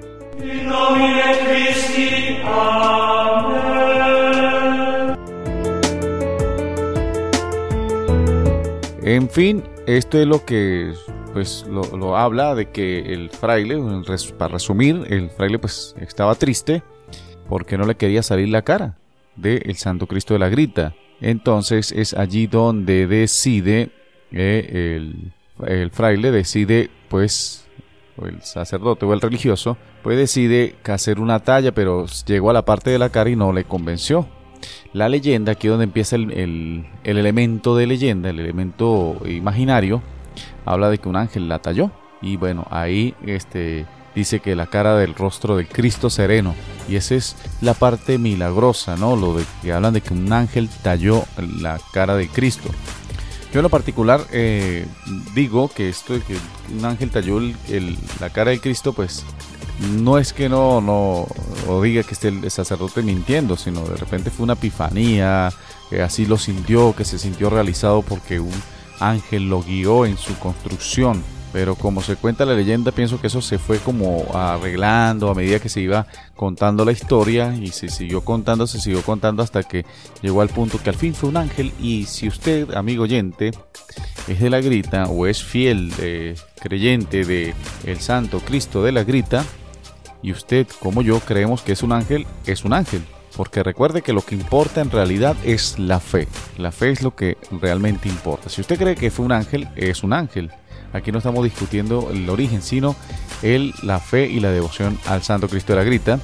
En 9.03 9.29
fin, 9.29 9.65
esto 9.89 10.21
es 10.21 10.27
lo 10.29 10.45
que 10.45 10.93
pues 11.33 11.67
lo, 11.69 12.17
habla 12.17 12.55
de 12.55 12.71
que 12.71 13.13
el 13.13 13.31
fraile, 13.31 13.81
para 14.39 14.53
resumir, 14.53 15.07
el 15.09 15.31
fraile 15.31 15.59
pues 15.59 15.95
estaba 16.01 16.35
triste 16.35 16.83
porque 17.49 17.79
no 17.79 17.87
le 17.87 17.95
quería 17.95 18.23
salir 18.23 18.49
la 18.49 18.63
cara 18.63 18.97
del 19.37 19.77
Santo 19.77 20.07
Cristo 20.07 20.35
de 20.35 20.41
la 20.41 20.49
Grita. 20.49 20.95
Entonces 21.21 21.93
es 21.93 22.15
allí 22.15 22.47
donde 22.47 23.07
decide 23.07 23.91
eh, 24.33 24.97
el, 24.97 25.33
el, 25.67 25.91
fraile, 25.91 26.31
decide 26.31 26.91
pues, 27.09 27.67
o 28.17 28.27
el 28.27 28.43
sacerdote 28.43 29.07
o 29.07 29.15
el 29.15 29.21
religioso, 29.21 29.77
pues 30.03 30.17
decide 30.17 30.75
hacer 30.85 31.21
una 31.21 31.41
talla, 31.41 31.73
pero 31.73 32.07
llegó 32.27 32.51
a 32.51 32.55
la 32.55 32.65
parte 32.65 32.91
de 32.91 32.99
la 32.99 33.11
cara 33.11 33.31
y 33.31 33.37
no 33.37 33.53
le 33.53 33.65
convenció. 33.65 34.27
La 34.93 35.09
leyenda, 35.09 35.53
aquí 35.53 35.69
donde 35.69 35.85
empieza 35.85 36.17
el, 36.17 36.31
el, 36.33 36.87
el 37.05 37.19
elemento 37.19 37.77
de 37.77 37.87
leyenda, 37.87 38.31
el 38.31 38.39
elemento 38.39 39.17
imaginario, 39.27 40.03
habla 40.65 40.91
de 40.91 40.99
que 40.99 41.09
un 41.09 41.17
ángel 41.17 41.49
la 41.49 41.61
talló. 41.61 41.91
Y 42.21 42.37
bueno, 42.37 42.67
ahí 42.71 43.15
este, 43.27 43.87
dice 44.15 44.41
que 44.41 44.55
la 44.55 44.67
cara 44.67 44.97
del 44.97 45.15
rostro 45.15 45.57
de 45.57 45.67
Cristo 45.67 46.11
sereno. 46.11 46.55
Y 46.89 46.97
esa 46.97 47.15
es 47.15 47.37
la 47.61 47.75
parte 47.75 48.19
milagrosa, 48.19 48.97
¿no? 48.97 49.17
Lo 49.17 49.35
de 49.35 49.45
que 49.63 49.73
hablan 49.73 49.95
de 49.95 50.01
que 50.01 50.15
un 50.15 50.33
ángel 50.33 50.69
talló 50.83 51.25
la 51.61 51.81
cara 51.93 52.17
de 52.17 52.29
Cristo. 52.29 52.69
Yo 53.53 53.61
en 53.61 53.65
lo 53.65 53.69
particular 53.69 54.23
eh, 54.33 54.87
digo 55.35 55.69
que 55.69 55.89
esto 55.89 56.15
de 56.15 56.21
que 56.21 56.37
un 56.75 56.85
ángel 56.85 57.11
talló 57.11 57.39
la 58.21 58.31
cara 58.31 58.51
de 58.51 58.61
Cristo, 58.61 58.95
pues 58.95 59.25
no 60.01 60.19
es 60.19 60.33
que 60.33 60.49
no, 60.49 60.81
no 60.81 61.27
diga 61.83 62.03
que 62.03 62.15
esté 62.15 62.29
el 62.29 62.51
sacerdote 62.51 63.03
mintiendo, 63.03 63.57
sino 63.57 63.83
de 63.83 63.97
repente 63.97 64.31
fue 64.31 64.45
una 64.45 64.55
epifanía, 64.55 65.53
que 65.91 66.03
así 66.03 66.25
lo 66.25 66.39
sintió, 66.39 66.95
que 66.97 67.05
se 67.05 67.19
sintió 67.19 67.51
realizado 67.51 68.01
porque 68.01 68.41
un 68.41 68.53
ángel 69.09 69.49
lo 69.49 69.63
guió 69.63 70.07
en 70.07 70.17
su 70.17 70.39
construcción. 70.39 71.23
Pero 71.53 71.75
como 71.75 72.01
se 72.01 72.17
cuenta 72.17 72.47
la 72.47 72.55
leyenda, 72.55 72.93
pienso 72.93 73.21
que 73.21 73.27
eso 73.27 73.43
se 73.43 73.59
fue 73.59 73.79
como 73.79 74.25
arreglando 74.33 75.31
a 75.31 75.35
medida 75.35 75.59
que 75.59 75.69
se 75.69 75.83
iba 75.83 76.07
contando 76.35 76.83
la 76.83 76.93
historia 76.93 77.55
y 77.55 77.69
se 77.69 77.91
siguió 77.91 78.25
contando, 78.25 78.67
se 78.67 78.81
siguió 78.81 79.03
contando 79.03 79.43
hasta 79.43 79.63
que 79.63 79.85
llegó 80.23 80.41
al 80.41 80.49
punto 80.49 80.79
que 80.83 80.89
al 80.89 80.97
fin 80.97 81.15
fue 81.15 81.29
un 81.29 81.37
ángel. 81.37 81.73
Y 81.79 82.07
si 82.07 82.27
usted, 82.27 82.75
amigo 82.75 83.03
oyente, 83.03 83.51
es 84.29 84.41
de 84.41 84.49
la 84.49 84.63
grita 84.63 85.05
o 85.05 85.27
es 85.27 85.45
fiel 85.45 85.93
eh, 85.99 86.37
creyente 86.59 87.25
de 87.27 87.55
el 87.85 88.01
Santo 88.01 88.41
Cristo 88.41 88.83
de 88.83 88.93
la 88.93 89.05
grita, 89.05 89.45
y 90.23 90.33
usted 90.33 90.67
como 90.81 91.03
yo 91.03 91.21
creemos 91.21 91.61
que 91.61 91.73
es 91.73 91.83
un 91.83 91.93
ángel, 91.93 92.27
es 92.47 92.65
un 92.65 92.73
ángel. 92.73 93.03
Porque 93.37 93.63
recuerde 93.63 94.03
que 94.03 94.13
lo 94.13 94.23
que 94.23 94.35
importa 94.35 94.81
en 94.81 94.91
realidad 94.91 95.37
es 95.45 95.79
la 95.79 96.01
fe. 96.01 96.29
La 96.59 96.73
fe 96.73 96.91
es 96.91 97.03
lo 97.03 97.15
que 97.15 97.39
realmente 97.51 98.09
importa. 98.09 98.49
Si 98.49 98.61
usted 98.61 98.79
cree 98.79 98.95
que 98.95 99.11
fue 99.11 99.25
un 99.25 99.33
ángel, 99.33 99.69
es 99.77 100.03
un 100.03 100.13
ángel. 100.13 100.51
Aquí 100.93 101.11
no 101.11 101.19
estamos 101.19 101.43
discutiendo 101.45 102.11
el 102.13 102.29
origen, 102.29 102.61
sino 102.61 102.95
el, 103.43 103.73
la 103.83 103.99
fe 103.99 104.27
y 104.27 104.41
la 104.41 104.51
devoción 104.51 104.99
al 105.07 105.23
Santo 105.23 105.49
Cristo 105.49 105.73
de 105.73 105.79
la 105.79 105.85
Grita. 105.85 106.21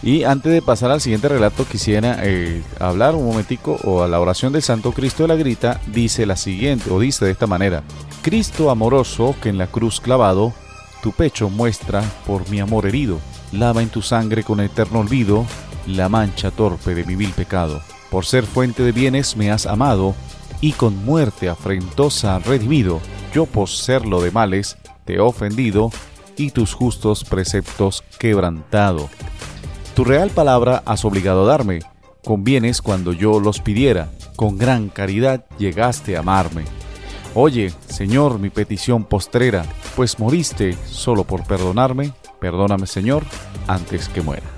Y 0.00 0.22
antes 0.22 0.52
de 0.52 0.62
pasar 0.62 0.92
al 0.92 1.00
siguiente 1.00 1.28
relato, 1.28 1.66
quisiera 1.66 2.18
eh, 2.22 2.62
hablar 2.78 3.16
un 3.16 3.26
momentico 3.26 3.76
o 3.82 4.04
a 4.04 4.08
la 4.08 4.20
oración 4.20 4.52
del 4.52 4.62
Santo 4.62 4.92
Cristo 4.92 5.24
de 5.24 5.28
la 5.28 5.34
Grita, 5.34 5.80
dice 5.88 6.24
la 6.24 6.36
siguiente, 6.36 6.90
o 6.90 7.00
dice 7.00 7.24
de 7.24 7.32
esta 7.32 7.48
manera, 7.48 7.82
Cristo 8.22 8.70
amoroso 8.70 9.34
que 9.42 9.48
en 9.48 9.58
la 9.58 9.66
cruz 9.66 10.00
clavado, 10.00 10.52
tu 11.02 11.10
pecho 11.10 11.50
muestra 11.50 12.02
por 12.26 12.48
mi 12.48 12.60
amor 12.60 12.86
herido, 12.86 13.18
lava 13.50 13.82
en 13.82 13.88
tu 13.88 14.00
sangre 14.00 14.44
con 14.44 14.60
eterno 14.60 15.00
olvido 15.00 15.44
la 15.88 16.08
mancha 16.08 16.50
torpe 16.50 16.94
de 16.94 17.04
mi 17.04 17.16
vil 17.16 17.32
pecado. 17.32 17.80
Por 18.10 18.24
ser 18.24 18.44
fuente 18.44 18.82
de 18.82 18.92
bienes 18.92 19.36
me 19.36 19.50
has 19.50 19.66
amado, 19.66 20.14
y 20.60 20.72
con 20.72 21.04
muerte 21.04 21.48
afrentosa 21.48 22.38
redimido. 22.38 23.00
Yo 23.32 23.46
por 23.46 23.68
serlo 23.68 24.20
de 24.20 24.30
males 24.30 24.76
te 25.04 25.14
he 25.14 25.20
ofendido, 25.20 25.90
y 26.36 26.50
tus 26.50 26.74
justos 26.74 27.24
preceptos 27.24 28.04
quebrantado. 28.18 29.08
Tu 29.94 30.04
real 30.04 30.30
palabra 30.30 30.82
has 30.86 31.04
obligado 31.04 31.42
a 31.42 31.46
darme, 31.46 31.80
con 32.24 32.44
bienes 32.44 32.82
cuando 32.82 33.12
yo 33.12 33.40
los 33.40 33.60
pidiera, 33.60 34.10
con 34.36 34.58
gran 34.58 34.88
caridad 34.88 35.44
llegaste 35.58 36.16
a 36.16 36.20
amarme. 36.20 36.64
Oye, 37.34 37.72
Señor, 37.88 38.38
mi 38.38 38.50
petición 38.50 39.04
postrera, 39.04 39.64
pues 39.96 40.18
moriste 40.18 40.76
solo 40.86 41.24
por 41.24 41.44
perdonarme, 41.44 42.12
perdóname, 42.40 42.86
Señor, 42.86 43.24
antes 43.66 44.08
que 44.08 44.22
muera. 44.22 44.57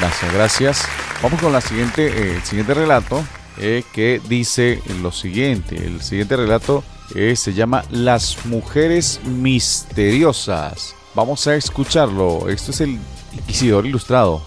Gracias, 0.00 0.32
gracias. 0.32 0.88
Vamos 1.22 1.40
con 1.40 1.52
la 1.52 1.60
siguiente, 1.60 2.06
eh, 2.06 2.36
el 2.36 2.42
siguiente 2.42 2.74
relato 2.74 3.24
eh, 3.58 3.82
que 3.92 4.20
dice 4.28 4.82
lo 5.00 5.10
siguiente. 5.10 5.76
El 5.76 6.02
siguiente 6.02 6.36
relato 6.36 6.84
eh, 7.14 7.34
se 7.36 7.54
llama 7.54 7.84
Las 7.90 8.44
mujeres 8.44 9.20
misteriosas. 9.24 10.94
Vamos 11.14 11.46
a 11.46 11.54
escucharlo. 11.54 12.48
Esto 12.48 12.72
es 12.72 12.80
el 12.82 12.98
Inquisidor 13.32 13.86
Ilustrado. 13.86 14.42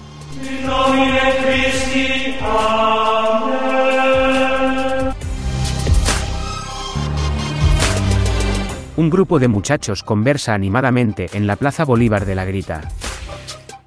Un 8.95 9.09
grupo 9.09 9.39
de 9.39 9.47
muchachos 9.47 10.03
conversa 10.03 10.53
animadamente 10.53 11.29
en 11.33 11.47
la 11.47 11.55
Plaza 11.55 11.85
Bolívar 11.85 12.25
de 12.25 12.35
la 12.35 12.45
Grita. 12.45 12.81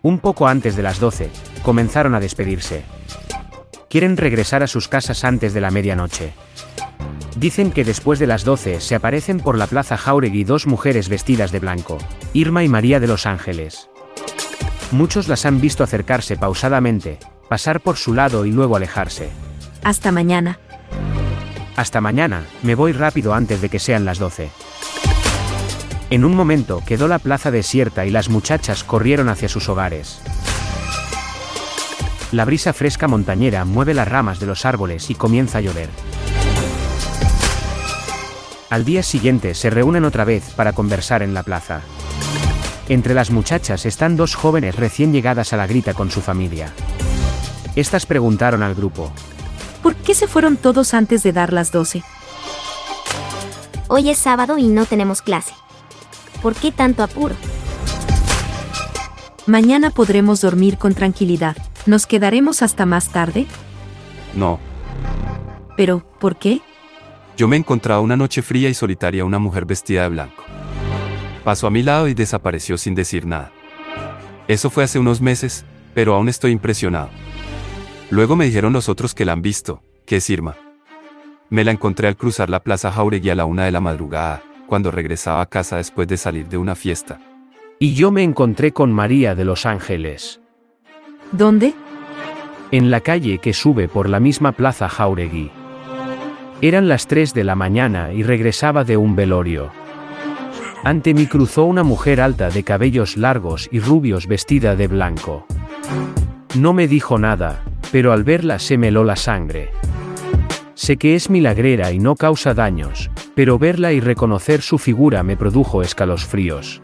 Un 0.01 0.19
poco 0.19 0.49
antes 0.49 0.75
de 0.75 0.83
las 0.83 0.99
12, 0.99 1.31
comenzaron 1.63 2.15
a 2.15 2.21
despedirse. 2.21 2.83
Quieren 3.89 4.17
regresar 4.17 4.63
a 4.63 4.67
sus 4.67 4.89
casas 4.89 5.25
antes 5.25 5.55
de 5.55 5.61
la 5.61 5.71
medianoche. 5.71 6.33
Dicen 7.37 7.73
que 7.73 7.85
después 7.85 8.19
de 8.19 8.27
las 8.27 8.45
12 8.45 8.81
se 8.81 8.95
aparecen 8.95 9.41
por 9.41 9.57
la 9.57 9.67
Plaza 9.67 9.97
Jauregui 9.97 10.45
dos 10.45 10.67
mujeres 10.67 11.09
vestidas 11.09 11.51
de 11.51 11.61
blanco, 11.61 11.99
Irma 12.33 12.63
y 12.65 12.69
María 12.69 13.01
de 13.01 13.07
los 13.07 13.27
Ángeles. 13.27 13.89
Muchos 14.91 15.29
las 15.29 15.47
han 15.47 15.61
visto 15.61 15.83
acercarse 15.83 16.37
pausadamente, 16.37 17.19
pasar 17.49 17.81
por 17.81 17.97
su 17.97 18.13
lado 18.13 18.45
y 18.45 18.53
luego 18.53 18.77
alejarse. 18.77 19.31
Hasta 19.83 20.13
mañana. 20.13 20.59
Hasta 21.77 22.01
mañana, 22.03 22.45
me 22.63 22.75
voy 22.75 22.93
rápido 22.93 23.33
antes 23.33 23.63
de 23.63 23.71
que 23.71 23.79
sean 23.79 24.05
las 24.05 24.19
12. 24.19 24.51
En 26.11 26.27
un 26.27 26.37
momento 26.37 26.83
quedó 26.87 27.09
la 27.09 27.19
plaza 27.19 27.51
desierta 27.51 28.05
y 28.05 28.11
las 28.11 28.29
muchachas 28.29 28.85
corrieron 28.85 29.31
hacia 29.31 29.49
sus 29.49 29.71
hogares. 29.71 30.21
La 32.33 32.47
brisa 32.47 32.73
fresca 32.73 33.09
montañera 33.09 33.67
mueve 33.67 33.93
las 33.93 34.09
ramas 34.09 34.41
de 34.41 34.47
los 34.47 34.65
árboles 34.65 35.11
y 35.11 35.15
comienza 35.15 35.59
a 35.59 35.61
llover. 35.61 35.91
Al 38.71 38.87
día 38.87 39.03
siguiente 39.03 39.55
se 39.55 39.69
reúnen 39.69 40.07
otra 40.07 40.25
vez 40.25 40.51
para 40.57 40.73
conversar 40.73 41.23
en 41.23 41.35
la 41.35 41.43
plaza. 41.43 41.83
Entre 42.89 43.13
las 43.13 43.31
muchachas 43.31 43.85
están 43.85 44.17
dos 44.17 44.35
jóvenes 44.35 44.77
recién 44.77 45.13
llegadas 45.13 45.53
a 45.53 45.59
la 45.59 45.67
grita 45.67 45.93
con 45.93 46.11
su 46.11 46.23
familia. 46.23 46.73
Estas 47.77 48.07
preguntaron 48.07 48.63
al 48.63 48.75
grupo. 48.75 49.13
¿Por 49.83 49.95
qué 49.97 50.15
se 50.15 50.27
fueron 50.27 50.57
todos 50.57 50.95
antes 50.95 51.23
de 51.23 51.35
dar 51.35 51.53
las 51.53 51.71
12? 51.71 52.03
Hoy 53.89 54.09
es 54.09 54.17
sábado 54.17 54.57
y 54.57 54.69
no 54.69 54.87
tenemos 54.87 55.21
clase. 55.21 55.53
¿Por 56.41 56.55
qué 56.55 56.73
tanto 56.73 57.03
apuro? 57.03 57.35
Mañana 59.45 59.91
podremos 59.91 60.41
dormir 60.41 60.79
con 60.79 60.95
tranquilidad. 60.95 61.57
¿Nos 61.87 62.07
quedaremos 62.07 62.63
hasta 62.63 62.87
más 62.87 63.09
tarde? 63.11 63.47
No, 64.35 64.61
Pero, 65.77 66.05
¿por 66.21 66.37
qué? 66.37 66.61
yo 67.37 67.49
me 67.49 67.57
encontraba 67.57 68.01
una 68.01 68.17
noche 68.17 68.43
fría 68.43 68.69
y 68.69 68.75
solitaria 68.75 69.25
una 69.25 69.39
mujer 69.39 69.65
vestida 69.65 70.03
de 70.03 70.11
blanco. 70.11 70.45
Pasó 71.45 71.67
a 71.67 71.71
mi 71.71 71.83
lado 71.83 72.07
y 72.09 72.15
desapareció 72.15 72.77
sin 72.79 72.95
decir 72.95 73.27
nada. 73.27 73.51
Eso 74.49 74.69
fue 74.71 74.85
hace 74.85 74.99
unos 74.99 75.21
meses, 75.21 75.65
pero 75.95 76.15
aún 76.15 76.29
estoy 76.29 76.53
impresionado. 76.53 77.09
Luego 78.11 78.37
me 78.37 78.45
dijeron 78.45 78.73
los 78.75 78.89
otros 78.89 79.15
que 79.15 79.25
la 79.25 79.33
han 79.33 79.43
visto, 79.43 79.83
que 80.07 80.17
es 80.17 80.29
Irma. 80.31 80.57
Me 81.49 81.65
la 81.65 81.73
encontré 81.73 82.07
al 82.07 82.17
cruzar 82.17 82.49
la 82.51 82.63
plaza 82.63 82.93
Jauregui 82.93 83.31
a 83.31 83.35
la 83.35 83.47
una 83.47 83.65
de 83.65 83.73
la 83.73 83.81
madrugada, 83.81 84.43
cuando 84.67 84.91
regresaba 84.91 85.41
a 85.41 85.47
casa 85.47 85.79
después 85.79 86.07
de 86.09 86.19
salir 86.19 86.49
de 86.49 86.59
una 86.59 86.75
fiesta. 86.75 87.19
Y 87.79 87.95
yo 87.95 88.11
me 88.13 88.23
encontré 88.23 88.73
con 88.73 88.93
María 88.93 89.35
de 89.35 89.45
los 89.47 89.65
Ángeles, 89.67 90.42
¿Dónde? 91.33 91.75
en 92.73 92.91
la 92.91 93.01
calle 93.01 93.39
que 93.39 93.53
sube 93.53 93.87
por 93.87 94.09
la 94.09 94.19
misma 94.19 94.53
plaza 94.53 94.89
Jauregui. 94.89 95.51
Eran 96.63 96.89
las 96.89 97.07
3 97.07 97.35
de 97.35 97.45
la 97.45 97.55
mañana 97.55 98.13
y 98.13 98.23
regresaba 98.23 98.83
de 98.83 98.97
un 98.97 99.15
velorio. 99.15 99.71
Ante 100.83 101.13
mí 101.13 101.27
cruzó 101.27 101.65
una 101.65 101.83
mujer 101.83 102.21
alta 102.21 102.49
de 102.49 102.65
cabellos 102.65 103.17
largos 103.17 103.69
y 103.71 103.79
rubios 103.79 104.27
vestida 104.27 104.75
de 104.75 104.89
blanco. 104.89 105.47
No 106.55 106.73
me 106.73 106.89
dijo 106.89 107.19
nada, 107.19 107.63
pero 107.93 108.13
al 108.13 108.25
verla 108.25 108.59
se 108.59 108.79
me 108.79 108.89
heló 108.89 109.05
la 109.05 109.17
sangre. 109.17 109.71
Sé 110.75 110.97
que 110.97 111.15
es 111.15 111.29
milagrera 111.29 111.93
y 111.93 111.99
no 111.99 112.17
causa 112.17 112.55
daños, 112.55 113.11
pero 113.35 113.59
verla 113.59 113.93
y 113.93 114.01
reconocer 114.01 114.63
su 114.63 114.79
figura 114.79 115.23
me 115.23 115.37
produjo 115.37 115.83
escalofríos. 115.83 116.81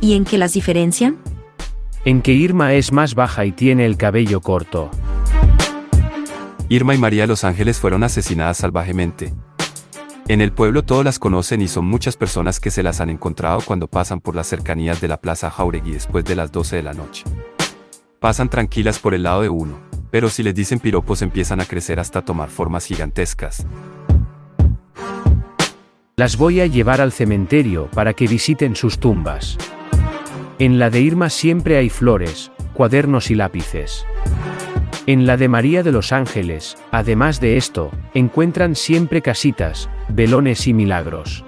¿Y 0.00 0.14
en 0.14 0.24
qué 0.24 0.38
las 0.38 0.54
diferencian? 0.54 1.18
En 2.04 2.22
que 2.22 2.32
Irma 2.32 2.74
es 2.74 2.92
más 2.92 3.14
baja 3.14 3.44
y 3.44 3.52
tiene 3.52 3.84
el 3.84 3.96
cabello 3.96 4.40
corto. 4.40 4.90
Irma 6.68 6.94
y 6.94 6.98
María 6.98 7.22
de 7.22 7.28
los 7.28 7.44
Ángeles 7.44 7.78
fueron 7.78 8.04
asesinadas 8.04 8.58
salvajemente. 8.58 9.34
En 10.28 10.40
el 10.40 10.52
pueblo 10.52 10.84
todos 10.84 11.04
las 11.04 11.18
conocen 11.18 11.62
y 11.62 11.68
son 11.68 11.86
muchas 11.86 12.16
personas 12.16 12.60
que 12.60 12.70
se 12.70 12.82
las 12.82 13.00
han 13.00 13.08
encontrado 13.08 13.62
cuando 13.62 13.88
pasan 13.88 14.20
por 14.20 14.36
las 14.36 14.46
cercanías 14.46 15.00
de 15.00 15.08
la 15.08 15.20
Plaza 15.20 15.50
Jauregui 15.50 15.92
después 15.92 16.24
de 16.24 16.36
las 16.36 16.52
12 16.52 16.76
de 16.76 16.82
la 16.82 16.92
noche. 16.92 17.24
Pasan 18.20 18.50
tranquilas 18.50 18.98
por 18.98 19.14
el 19.14 19.22
lado 19.22 19.42
de 19.42 19.48
uno, 19.48 19.78
pero 20.10 20.28
si 20.28 20.42
les 20.42 20.54
dicen 20.54 20.80
piropos 20.80 21.22
empiezan 21.22 21.60
a 21.60 21.64
crecer 21.64 21.98
hasta 21.98 22.22
tomar 22.22 22.50
formas 22.50 22.84
gigantescas. 22.84 23.66
Las 26.16 26.36
voy 26.36 26.60
a 26.60 26.66
llevar 26.66 27.00
al 27.00 27.12
cementerio 27.12 27.88
para 27.92 28.12
que 28.12 28.26
visiten 28.26 28.76
sus 28.76 28.98
tumbas. 28.98 29.56
En 30.60 30.80
la 30.80 30.90
de 30.90 31.00
Irma 31.00 31.30
siempre 31.30 31.76
hay 31.76 31.88
flores, 31.88 32.50
cuadernos 32.74 33.30
y 33.30 33.36
lápices. 33.36 34.04
En 35.06 35.24
la 35.24 35.36
de 35.36 35.48
María 35.48 35.84
de 35.84 35.92
los 35.92 36.12
Ángeles, 36.12 36.76
además 36.90 37.40
de 37.40 37.56
esto, 37.56 37.92
encuentran 38.12 38.74
siempre 38.74 39.22
casitas, 39.22 39.88
velones 40.08 40.66
y 40.66 40.74
milagros. 40.74 41.44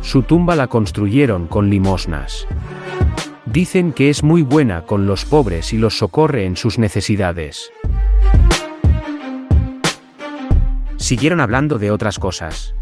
Su 0.00 0.22
tumba 0.22 0.56
la 0.56 0.66
construyeron 0.66 1.46
con 1.46 1.68
limosnas. 1.68 2.46
Dicen 3.44 3.92
que 3.92 4.08
es 4.08 4.22
muy 4.22 4.40
buena 4.40 4.86
con 4.86 5.06
los 5.06 5.26
pobres 5.26 5.74
y 5.74 5.78
los 5.78 5.98
socorre 5.98 6.46
en 6.46 6.56
sus 6.56 6.78
necesidades. 6.78 7.70
Siguieron 10.96 11.40
hablando 11.40 11.78
de 11.78 11.90
otras 11.90 12.18
cosas. 12.18 12.74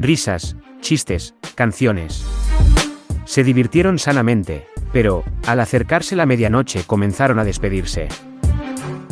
Risas, 0.00 0.56
chistes, 0.80 1.36
canciones. 1.54 2.26
Se 3.32 3.44
divirtieron 3.44 3.98
sanamente, 3.98 4.66
pero, 4.92 5.24
al 5.46 5.60
acercarse 5.60 6.16
la 6.16 6.26
medianoche 6.26 6.84
comenzaron 6.86 7.38
a 7.38 7.44
despedirse. 7.44 8.08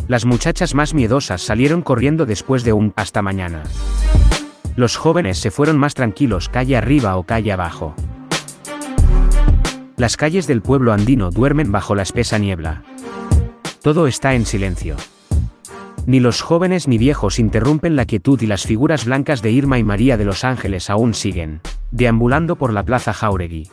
Las 0.08 0.26
muchachas 0.26 0.74
más 0.74 0.92
miedosas 0.92 1.40
salieron 1.40 1.80
corriendo 1.80 2.26
después 2.26 2.62
de 2.62 2.74
un 2.74 2.92
hasta 2.96 3.22
mañana. 3.22 3.62
Los 4.76 4.98
jóvenes 4.98 5.38
se 5.38 5.50
fueron 5.50 5.78
más 5.78 5.94
tranquilos 5.94 6.50
calle 6.50 6.76
arriba 6.76 7.16
o 7.16 7.22
calle 7.22 7.50
abajo. 7.50 7.94
Las 9.96 10.18
calles 10.18 10.46
del 10.46 10.60
pueblo 10.60 10.92
andino 10.92 11.30
duermen 11.30 11.72
bajo 11.72 11.94
la 11.94 12.02
espesa 12.02 12.36
niebla. 12.36 12.82
Todo 13.80 14.06
está 14.06 14.34
en 14.34 14.44
silencio. 14.44 14.96
Ni 16.04 16.20
los 16.20 16.42
jóvenes 16.42 16.88
ni 16.88 16.98
viejos 16.98 17.38
interrumpen 17.38 17.96
la 17.96 18.04
quietud 18.04 18.38
y 18.42 18.46
las 18.46 18.66
figuras 18.66 19.06
blancas 19.06 19.40
de 19.40 19.50
Irma 19.50 19.78
y 19.78 19.82
María 19.82 20.18
de 20.18 20.26
los 20.26 20.44
Ángeles 20.44 20.90
aún 20.90 21.14
siguen, 21.14 21.62
deambulando 21.90 22.56
por 22.56 22.74
la 22.74 22.82
plaza 22.82 23.14
Jauregui. 23.14 23.70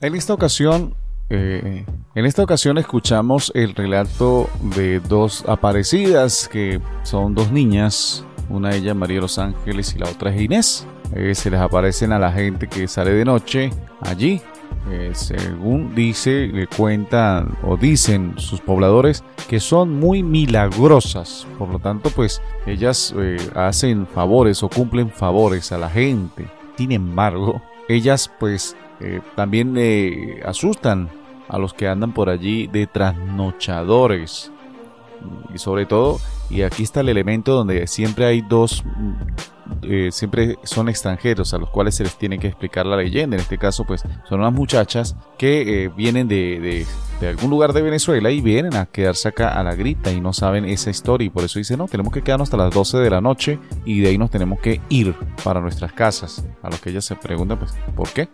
En 0.00 0.14
esta 0.14 0.32
ocasión, 0.32 0.94
eh, 1.28 1.84
en 2.14 2.26
esta 2.26 2.42
ocasión 2.42 2.78
escuchamos 2.78 3.52
el 3.54 3.74
relato 3.74 4.48
de 4.74 5.00
dos 5.00 5.44
aparecidas 5.46 6.48
que 6.48 6.80
son 7.02 7.34
dos 7.34 7.52
niñas, 7.52 8.24
una 8.48 8.70
de 8.70 8.78
ellas 8.78 8.96
María 8.96 9.20
los 9.20 9.38
Ángeles 9.38 9.94
y 9.94 9.98
la 9.98 10.08
otra 10.08 10.34
es 10.34 10.40
Inés. 10.40 10.86
Eh, 11.14 11.34
se 11.34 11.50
les 11.50 11.60
aparecen 11.60 12.12
a 12.12 12.18
la 12.18 12.32
gente 12.32 12.66
que 12.66 12.88
sale 12.88 13.12
de 13.12 13.24
noche 13.24 13.70
allí. 14.00 14.40
Eh, 14.88 15.10
según 15.14 15.94
dice, 15.94 16.48
le 16.48 16.66
cuentan 16.66 17.56
o 17.62 17.76
dicen 17.76 18.34
sus 18.38 18.60
pobladores 18.60 19.22
que 19.48 19.60
son 19.60 19.98
muy 19.98 20.22
milagrosas. 20.22 21.46
Por 21.58 21.68
lo 21.68 21.78
tanto, 21.78 22.10
pues 22.10 22.40
ellas 22.66 23.14
eh, 23.18 23.36
hacen 23.54 24.06
favores 24.06 24.62
o 24.62 24.68
cumplen 24.68 25.10
favores 25.10 25.70
a 25.72 25.78
la 25.78 25.90
gente. 25.90 26.48
Sin 26.76 26.92
embargo, 26.92 27.62
ellas 27.88 28.30
pues 28.40 28.76
eh, 29.00 29.20
también 29.36 29.76
asustan 30.44 31.10
a 31.48 31.58
los 31.58 31.74
que 31.74 31.88
andan 31.88 32.12
por 32.12 32.30
allí 32.30 32.66
de 32.66 32.86
trasnochadores. 32.86 34.50
Y 35.54 35.58
sobre 35.58 35.84
todo, 35.84 36.18
y 36.48 36.62
aquí 36.62 36.82
está 36.82 37.00
el 37.00 37.10
elemento 37.10 37.52
donde 37.52 37.86
siempre 37.86 38.24
hay 38.24 38.40
dos, 38.40 38.82
eh, 39.82 40.08
siempre 40.12 40.56
son 40.64 40.88
extranjeros 40.88 41.52
a 41.54 41.58
los 41.58 41.70
cuales 41.70 41.94
se 41.94 42.04
les 42.04 42.16
tiene 42.16 42.38
que 42.38 42.46
explicar 42.48 42.86
la 42.86 42.96
leyenda. 42.96 43.36
En 43.36 43.42
este 43.42 43.58
caso, 43.58 43.84
pues 43.84 44.02
son 44.28 44.40
unas 44.40 44.52
muchachas 44.52 45.16
que 45.38 45.84
eh, 45.84 45.88
vienen 45.88 46.28
de, 46.28 46.86
de- 47.20 47.28
algún 47.28 47.50
lugar 47.50 47.72
de 47.74 47.82
Venezuela 47.82 48.30
y 48.30 48.40
vienen 48.40 48.74
a 48.76 48.86
quedarse 48.86 49.28
acá 49.28 49.48
a 49.50 49.62
la 49.62 49.74
grita 49.74 50.10
y 50.10 50.20
no 50.22 50.32
saben 50.32 50.64
esa 50.64 50.88
historia. 50.90 51.26
Y 51.26 51.30
por 51.30 51.44
eso 51.44 51.58
dicen, 51.58 51.76
no, 51.78 51.86
tenemos 51.86 52.12
que 52.14 52.22
quedarnos 52.22 52.46
hasta 52.48 52.56
las 52.56 52.72
12 52.72 52.96
de 52.98 53.10
la 53.10 53.20
noche 53.20 53.58
y 53.84 54.00
de 54.00 54.08
ahí 54.08 54.16
nos 54.18 54.30
tenemos 54.30 54.58
que 54.60 54.80
ir 54.88 55.14
para 55.44 55.60
nuestras 55.60 55.92
casas. 55.92 56.44
A 56.62 56.70
lo 56.70 56.78
que 56.80 56.90
ellas 56.90 57.04
se 57.04 57.16
preguntan, 57.16 57.58
pues, 57.58 57.74
¿por 57.94 58.08
qué? 58.10 58.28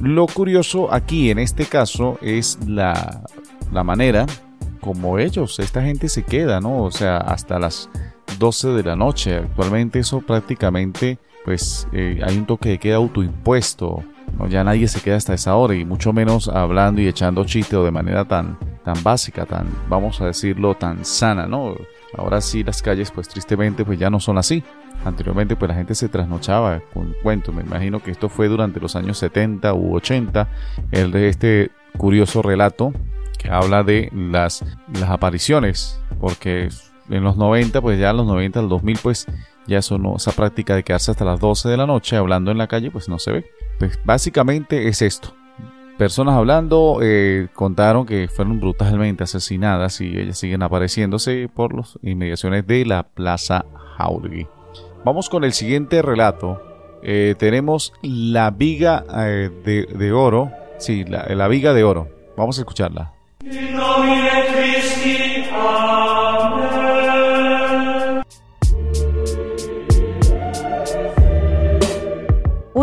Lo 0.00 0.26
curioso 0.26 0.92
aquí 0.92 1.30
en 1.30 1.38
este 1.38 1.66
caso 1.66 2.18
es 2.22 2.58
la, 2.66 3.22
la 3.72 3.84
manera 3.84 4.26
como 4.80 5.18
ellos, 5.18 5.58
esta 5.60 5.82
gente 5.82 6.08
se 6.08 6.22
queda, 6.22 6.58
¿no? 6.60 6.82
O 6.84 6.90
sea, 6.90 7.18
hasta 7.18 7.58
las 7.58 7.90
12 8.40 8.68
de 8.70 8.82
la 8.82 8.96
noche. 8.96 9.36
Actualmente 9.36 10.00
eso 10.00 10.20
prácticamente, 10.20 11.18
pues 11.44 11.86
eh, 11.92 12.20
hay 12.26 12.38
un 12.38 12.46
toque 12.46 12.70
de 12.70 12.78
queda 12.78 12.96
autoimpuesto. 12.96 14.02
¿no? 14.36 14.48
Ya 14.48 14.64
nadie 14.64 14.88
se 14.88 15.00
queda 15.00 15.16
hasta 15.16 15.34
esa 15.34 15.54
hora 15.54 15.74
y 15.76 15.84
mucho 15.84 16.12
menos 16.12 16.48
hablando 16.48 17.00
y 17.00 17.06
echando 17.06 17.44
chiste 17.44 17.76
o 17.76 17.84
de 17.84 17.92
manera 17.92 18.24
tan, 18.24 18.58
tan 18.84 19.00
básica, 19.04 19.46
tan, 19.46 19.68
vamos 19.88 20.20
a 20.20 20.26
decirlo, 20.26 20.74
tan 20.74 21.04
sana, 21.04 21.46
¿no? 21.46 21.76
Ahora 22.16 22.40
sí 22.40 22.64
las 22.64 22.82
calles, 22.82 23.12
pues 23.12 23.28
tristemente, 23.28 23.84
pues 23.84 23.98
ya 23.98 24.10
no 24.10 24.18
son 24.18 24.38
así. 24.38 24.64
Anteriormente, 25.04 25.54
pues 25.54 25.68
la 25.68 25.74
gente 25.76 25.94
se 25.94 26.08
trasnochaba 26.08 26.80
con 26.92 27.14
cuentos. 27.22 27.54
Me 27.54 27.62
imagino 27.62 28.02
que 28.02 28.10
esto 28.10 28.28
fue 28.28 28.48
durante 28.48 28.80
los 28.80 28.96
años 28.96 29.18
70 29.18 29.72
u 29.74 29.94
80. 29.94 30.48
El 30.90 31.12
de 31.12 31.28
este 31.28 31.70
curioso 31.96 32.42
relato 32.42 32.92
que 33.38 33.50
habla 33.50 33.82
de 33.82 34.10
las, 34.14 34.64
las 34.92 35.08
apariciones, 35.08 36.00
porque 36.20 36.68
en 37.10 37.24
los 37.24 37.36
90, 37.36 37.80
pues 37.80 37.98
ya 37.98 38.10
en 38.10 38.18
los 38.18 38.26
90 38.26 38.60
al 38.60 38.68
2000, 38.68 38.98
pues 39.02 39.26
ya 39.66 39.78
eso 39.78 39.98
no, 39.98 40.16
esa 40.16 40.32
práctica 40.32 40.74
de 40.74 40.82
quedarse 40.82 41.10
hasta 41.10 41.24
las 41.24 41.40
12 41.40 41.68
de 41.68 41.76
la 41.76 41.86
noche 41.86 42.16
hablando 42.16 42.50
en 42.50 42.58
la 42.58 42.66
calle, 42.66 42.90
pues 42.90 43.08
no 43.08 43.18
se 43.18 43.32
ve. 43.32 43.50
Pues 43.78 43.98
básicamente 44.04 44.88
es 44.88 45.02
esto. 45.02 45.34
Personas 45.98 46.34
hablando 46.34 47.00
eh, 47.02 47.48
contaron 47.54 48.06
que 48.06 48.28
fueron 48.28 48.58
brutalmente 48.58 49.24
asesinadas 49.24 50.00
y 50.00 50.16
ellas 50.16 50.38
siguen 50.38 50.62
apareciéndose 50.62 51.50
por 51.52 51.76
las 51.76 51.98
inmediaciones 52.02 52.66
de 52.66 52.86
la 52.86 53.02
Plaza 53.02 53.66
Jauregui. 53.98 54.46
Vamos 55.04 55.28
con 55.28 55.44
el 55.44 55.52
siguiente 55.52 56.00
relato. 56.00 56.62
Eh, 57.02 57.34
tenemos 57.38 57.92
la 58.02 58.50
viga 58.50 59.04
eh, 59.14 59.50
de, 59.62 60.12
oro. 60.12 60.50
Sí, 60.78 61.04
la, 61.04 61.26
la 61.26 61.48
viga 61.48 61.74
de 61.74 61.84
oro. 61.84 62.08
Vamos 62.34 62.58
a 62.58 62.62
escucharla. 62.62 63.12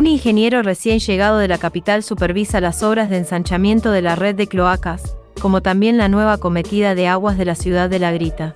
Un 0.08 0.13
ingeniero 0.13 0.62
recién 0.62 1.00
llegado 1.00 1.38
de 1.38 1.50
la 1.50 1.58
capital 1.58 2.02
supervisa 2.02 2.62
las 2.62 2.82
obras 2.82 3.10
de 3.10 3.17
ensanchamiento 3.17 3.91
de 3.91 4.02
la 4.02 4.15
red 4.15 4.36
de 4.36 4.48
cloacas, 4.48 5.17
como 5.41 5.62
también 5.62 5.98
la 5.98 6.08
nueva 6.08 6.38
cometida 6.38 6.96
de 6.96 7.10
aguas 7.10 7.38
de 7.38 7.43
la 7.43 7.56
ciudad 7.56 7.89
de 7.89 8.00
La 8.00 8.13
Grita. 8.13 8.54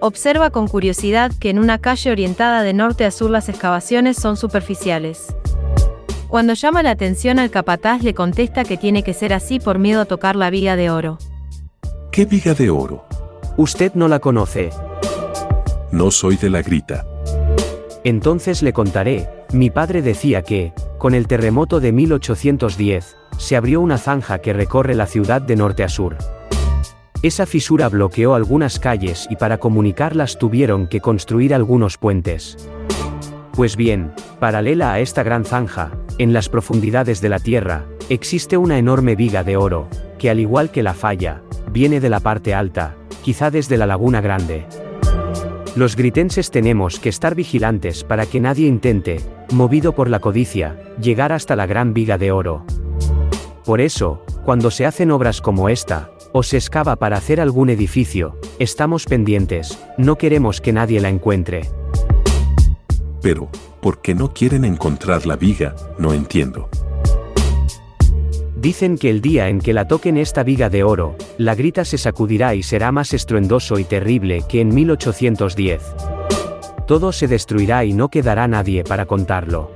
Observa 0.00 0.50
con 0.50 0.66
curiosidad 0.66 1.30
que 1.38 1.50
en 1.50 1.60
una 1.60 1.78
calle 1.78 2.10
orientada 2.10 2.64
de 2.64 2.72
norte 2.72 3.04
a 3.04 3.12
sur 3.12 3.30
las 3.30 3.48
excavaciones 3.48 4.16
son 4.16 4.36
superficiales. 4.36 5.32
Cuando 6.26 6.54
llama 6.54 6.82
la 6.82 6.90
atención 6.90 7.38
al 7.38 7.52
capataz 7.52 8.02
le 8.02 8.12
contesta 8.12 8.64
que 8.64 8.76
tiene 8.76 9.04
que 9.04 9.14
ser 9.14 9.32
así 9.32 9.60
por 9.60 9.78
miedo 9.78 10.00
a 10.00 10.06
tocar 10.06 10.34
la 10.34 10.50
viga 10.50 10.74
de 10.74 10.90
oro. 10.90 11.18
¿Qué 12.10 12.24
viga 12.24 12.54
de 12.54 12.68
oro? 12.70 13.06
Usted 13.56 13.92
no 13.94 14.08
la 14.08 14.18
conoce. 14.18 14.70
No 15.92 16.10
soy 16.10 16.36
de 16.36 16.50
la 16.50 16.62
grita. 16.62 17.06
Entonces 18.02 18.60
le 18.62 18.72
contaré, 18.72 19.28
mi 19.52 19.70
padre 19.70 20.02
decía 20.02 20.42
que, 20.42 20.72
con 20.98 21.14
el 21.14 21.26
terremoto 21.26 21.80
de 21.80 21.92
1810, 21.92 23.16
se 23.38 23.56
abrió 23.56 23.80
una 23.80 23.96
zanja 23.96 24.40
que 24.40 24.52
recorre 24.52 24.94
la 24.94 25.06
ciudad 25.06 25.40
de 25.40 25.56
norte 25.56 25.84
a 25.84 25.88
sur. 25.88 26.16
Esa 27.22 27.46
fisura 27.46 27.88
bloqueó 27.88 28.34
algunas 28.34 28.78
calles 28.78 29.26
y 29.30 29.36
para 29.36 29.58
comunicarlas 29.58 30.38
tuvieron 30.38 30.86
que 30.86 31.00
construir 31.00 31.54
algunos 31.54 31.98
puentes. 31.98 32.56
Pues 33.52 33.76
bien, 33.76 34.12
paralela 34.38 34.92
a 34.92 35.00
esta 35.00 35.22
gran 35.22 35.44
zanja, 35.44 35.90
en 36.18 36.32
las 36.32 36.48
profundidades 36.48 37.20
de 37.20 37.28
la 37.28 37.40
tierra, 37.40 37.86
existe 38.08 38.56
una 38.56 38.78
enorme 38.78 39.16
viga 39.16 39.42
de 39.42 39.56
oro, 39.56 39.88
que 40.18 40.30
al 40.30 40.38
igual 40.38 40.70
que 40.70 40.82
la 40.82 40.94
falla, 40.94 41.42
viene 41.72 42.00
de 42.00 42.10
la 42.10 42.20
parte 42.20 42.54
alta, 42.54 42.94
quizá 43.22 43.50
desde 43.50 43.76
la 43.76 43.86
Laguna 43.86 44.20
Grande. 44.20 44.66
Los 45.78 45.94
gritenses 45.94 46.50
tenemos 46.50 46.98
que 46.98 47.08
estar 47.08 47.36
vigilantes 47.36 48.02
para 48.02 48.26
que 48.26 48.40
nadie 48.40 48.66
intente, 48.66 49.20
movido 49.52 49.94
por 49.94 50.10
la 50.10 50.18
codicia, 50.18 50.76
llegar 51.00 51.30
hasta 51.30 51.54
la 51.54 51.66
gran 51.66 51.94
viga 51.94 52.18
de 52.18 52.32
oro. 52.32 52.64
Por 53.64 53.80
eso, 53.80 54.24
cuando 54.44 54.72
se 54.72 54.86
hacen 54.86 55.12
obras 55.12 55.40
como 55.40 55.68
esta, 55.68 56.10
o 56.32 56.42
se 56.42 56.56
excava 56.56 56.96
para 56.96 57.16
hacer 57.16 57.40
algún 57.40 57.70
edificio, 57.70 58.36
estamos 58.58 59.04
pendientes, 59.04 59.78
no 59.96 60.18
queremos 60.18 60.60
que 60.60 60.72
nadie 60.72 61.00
la 61.00 61.10
encuentre. 61.10 61.68
Pero, 63.22 63.48
¿por 63.80 64.02
qué 64.02 64.16
no 64.16 64.34
quieren 64.34 64.64
encontrar 64.64 65.26
la 65.26 65.36
viga? 65.36 65.76
No 65.96 66.12
entiendo. 66.12 66.68
Dicen 68.60 68.98
que 68.98 69.08
el 69.08 69.20
día 69.20 69.48
en 69.48 69.60
que 69.60 69.72
la 69.72 69.86
toquen 69.86 70.16
esta 70.16 70.42
viga 70.42 70.68
de 70.68 70.82
oro, 70.82 71.14
la 71.36 71.54
grita 71.54 71.84
se 71.84 71.96
sacudirá 71.96 72.56
y 72.56 72.64
será 72.64 72.90
más 72.90 73.14
estruendoso 73.14 73.78
y 73.78 73.84
terrible 73.84 74.42
que 74.48 74.60
en 74.60 74.74
1810. 74.74 75.80
Todo 76.84 77.12
se 77.12 77.28
destruirá 77.28 77.84
y 77.84 77.92
no 77.92 78.08
quedará 78.08 78.48
nadie 78.48 78.82
para 78.82 79.06
contarlo. 79.06 79.70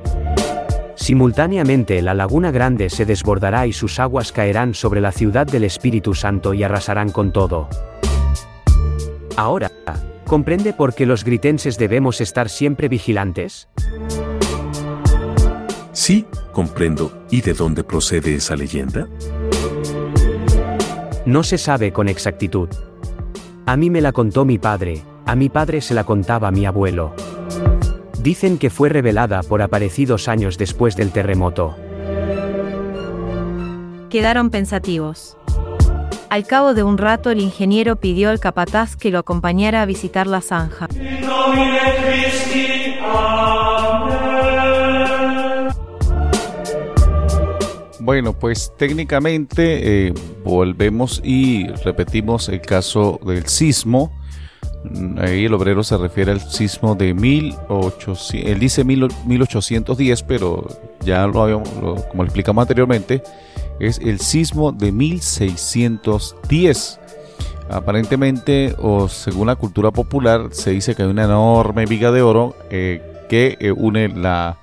Simultáneamente 0.96 2.02
la 2.02 2.12
laguna 2.12 2.50
grande 2.50 2.90
se 2.90 3.04
desbordará 3.04 3.68
y 3.68 3.72
sus 3.72 4.00
aguas 4.00 4.32
caerán 4.32 4.74
sobre 4.74 5.00
la 5.00 5.12
ciudad 5.12 5.46
del 5.46 5.62
Espíritu 5.62 6.14
Santo 6.14 6.52
y 6.52 6.64
arrasarán 6.64 7.10
con 7.10 7.32
todo. 7.32 7.68
Ahora, 9.36 9.70
¿comprende 10.26 10.72
por 10.72 10.92
qué 10.92 11.06
los 11.06 11.22
gritenses 11.22 11.78
debemos 11.78 12.20
estar 12.20 12.48
siempre 12.48 12.88
vigilantes? 12.88 13.68
Sí, 15.92 16.26
comprendo. 16.52 17.12
¿Y 17.30 17.42
de 17.42 17.52
dónde 17.52 17.84
procede 17.84 18.34
esa 18.34 18.56
leyenda? 18.56 19.08
No 21.26 21.42
se 21.42 21.58
sabe 21.58 21.92
con 21.92 22.08
exactitud. 22.08 22.68
A 23.66 23.76
mí 23.76 23.90
me 23.90 24.00
la 24.00 24.12
contó 24.12 24.44
mi 24.44 24.58
padre, 24.58 25.02
a 25.26 25.36
mi 25.36 25.48
padre 25.48 25.80
se 25.80 25.94
la 25.94 26.04
contaba 26.04 26.50
mi 26.50 26.66
abuelo. 26.66 27.14
Dicen 28.20 28.58
que 28.58 28.70
fue 28.70 28.88
revelada 28.88 29.42
por 29.42 29.62
aparecidos 29.62 30.28
años 30.28 30.56
después 30.56 30.96
del 30.96 31.12
terremoto. 31.12 31.76
Quedaron 34.08 34.50
pensativos. 34.50 35.36
Al 36.28 36.46
cabo 36.46 36.72
de 36.72 36.82
un 36.82 36.96
rato 36.96 37.30
el 37.30 37.40
ingeniero 37.40 37.96
pidió 37.96 38.30
al 38.30 38.40
capataz 38.40 38.96
que 38.96 39.10
lo 39.10 39.18
acompañara 39.18 39.82
a 39.82 39.86
visitar 39.86 40.26
la 40.26 40.40
zanja. 40.40 40.88
Bueno, 48.04 48.32
pues 48.32 48.72
técnicamente 48.76 50.08
eh, 50.08 50.14
volvemos 50.42 51.20
y 51.22 51.68
repetimos 51.84 52.48
el 52.48 52.60
caso 52.60 53.20
del 53.24 53.46
sismo. 53.46 54.12
Mm, 54.82 55.20
Ahí 55.20 55.44
el 55.44 55.54
obrero 55.54 55.84
se 55.84 55.96
refiere 55.96 56.32
al 56.32 56.40
sismo 56.40 56.96
de 56.96 57.14
1800, 57.14 58.34
él 58.34 58.58
dice 58.58 58.82
1810, 58.82 60.24
pero 60.24 60.66
ya 61.04 61.24
lo 61.28 61.44
habíamos, 61.44 61.68
como 61.68 62.02
lo 62.16 62.24
explicamos 62.24 62.62
anteriormente, 62.62 63.22
es 63.78 64.00
el 64.00 64.18
sismo 64.18 64.72
de 64.72 64.90
1610. 64.90 66.98
Aparentemente, 67.70 68.74
o 68.80 69.08
según 69.08 69.46
la 69.46 69.54
cultura 69.54 69.92
popular, 69.92 70.48
se 70.50 70.72
dice 70.72 70.96
que 70.96 71.04
hay 71.04 71.08
una 71.08 71.22
enorme 71.22 71.86
viga 71.86 72.10
de 72.10 72.22
oro 72.22 72.56
eh, 72.68 73.00
que 73.28 73.56
eh, 73.60 73.70
une 73.70 74.08
la, 74.08 74.58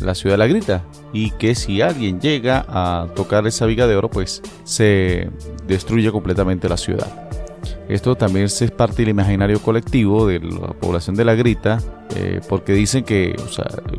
la 0.00 0.14
ciudad 0.14 0.38
La 0.38 0.46
Grita 0.46 0.82
y 1.12 1.30
que 1.32 1.54
si 1.54 1.80
alguien 1.80 2.20
llega 2.20 2.64
a 2.68 3.06
tocar 3.14 3.46
esa 3.46 3.66
viga 3.66 3.86
de 3.86 3.96
oro, 3.96 4.10
pues 4.10 4.42
se 4.64 5.30
destruye 5.66 6.10
completamente 6.10 6.68
la 6.68 6.76
ciudad. 6.76 7.28
Esto 7.88 8.14
también 8.14 8.46
es 8.46 8.70
parte 8.70 9.02
del 9.02 9.10
imaginario 9.10 9.60
colectivo 9.60 10.26
de 10.26 10.40
la 10.40 10.68
población 10.68 11.16
de 11.16 11.24
La 11.24 11.34
Grita, 11.34 11.78
eh, 12.16 12.40
porque 12.48 12.72
dicen 12.72 13.04
que, 13.04 13.36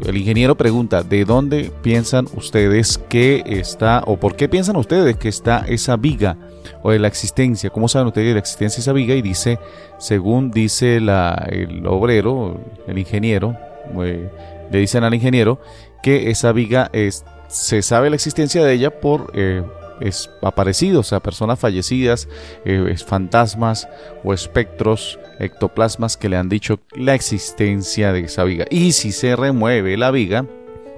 el 0.05 0.17
ingeniero 0.17 0.55
pregunta, 0.55 1.03
¿de 1.03 1.23
dónde 1.23 1.71
piensan 1.83 2.27
ustedes 2.35 2.97
que 2.97 3.43
está, 3.45 4.01
o 4.07 4.17
por 4.17 4.35
qué 4.35 4.49
piensan 4.49 4.75
ustedes 4.75 5.17
que 5.17 5.29
está 5.29 5.65
esa 5.67 5.97
viga, 5.97 6.35
o 6.81 6.91
de 6.91 6.99
la 6.99 7.07
existencia? 7.07 7.69
¿Cómo 7.69 7.87
saben 7.87 8.07
ustedes 8.07 8.29
de 8.29 8.33
la 8.33 8.39
existencia 8.39 8.77
de 8.77 8.81
esa 8.81 8.93
viga? 8.93 9.13
Y 9.13 9.21
dice, 9.21 9.59
según 9.99 10.49
dice 10.49 10.99
la- 10.99 11.47
el 11.51 11.85
obrero, 11.85 12.59
el 12.87 12.97
ingeniero, 12.97 13.55
eh, 14.03 14.29
le 14.71 14.79
dicen 14.79 15.03
al 15.03 15.13
ingeniero 15.13 15.59
que 16.05 16.29
esa 16.29 16.51
viga 16.51 16.91
es, 16.93 17.25
se 17.47 17.81
sabe 17.81 18.11
la 18.11 18.15
existencia 18.15 18.63
de 18.63 18.73
ella 18.73 18.91
por 18.91 19.31
eh, 19.33 19.63
es 19.99 20.29
aparecidos, 20.43 21.07
o 21.07 21.09
sea, 21.09 21.19
personas 21.19 21.57
fallecidas, 21.57 22.29
eh, 22.63 22.89
es 22.91 23.03
fantasmas 23.03 23.89
o 24.23 24.31
espectros, 24.31 25.17
ectoplasmas 25.39 26.15
que 26.15 26.29
le 26.29 26.37
han 26.37 26.47
dicho 26.47 26.79
la 26.95 27.15
existencia 27.15 28.13
de 28.13 28.19
esa 28.19 28.43
viga. 28.43 28.67
Y 28.69 28.91
si 28.91 29.11
se 29.11 29.35
remueve 29.35 29.97
la 29.97 30.11
viga, 30.11 30.45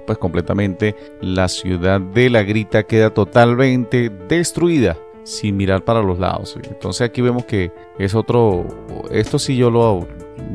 pues 0.06 0.18
completamente 0.18 0.94
la 1.22 1.48
ciudad 1.48 2.02
de 2.02 2.28
la 2.28 2.42
grita 2.42 2.82
queda 2.82 3.08
totalmente 3.08 4.10
destruida 4.28 4.98
sin 5.24 5.56
mirar 5.56 5.86
para 5.86 6.02
los 6.02 6.18
lados. 6.18 6.58
Entonces 6.62 7.00
aquí 7.00 7.22
vemos 7.22 7.46
que 7.46 7.72
es 7.98 8.14
otro, 8.14 8.66
esto 9.10 9.38
sí 9.38 9.56
yo 9.56 9.70
lo, 9.70 10.06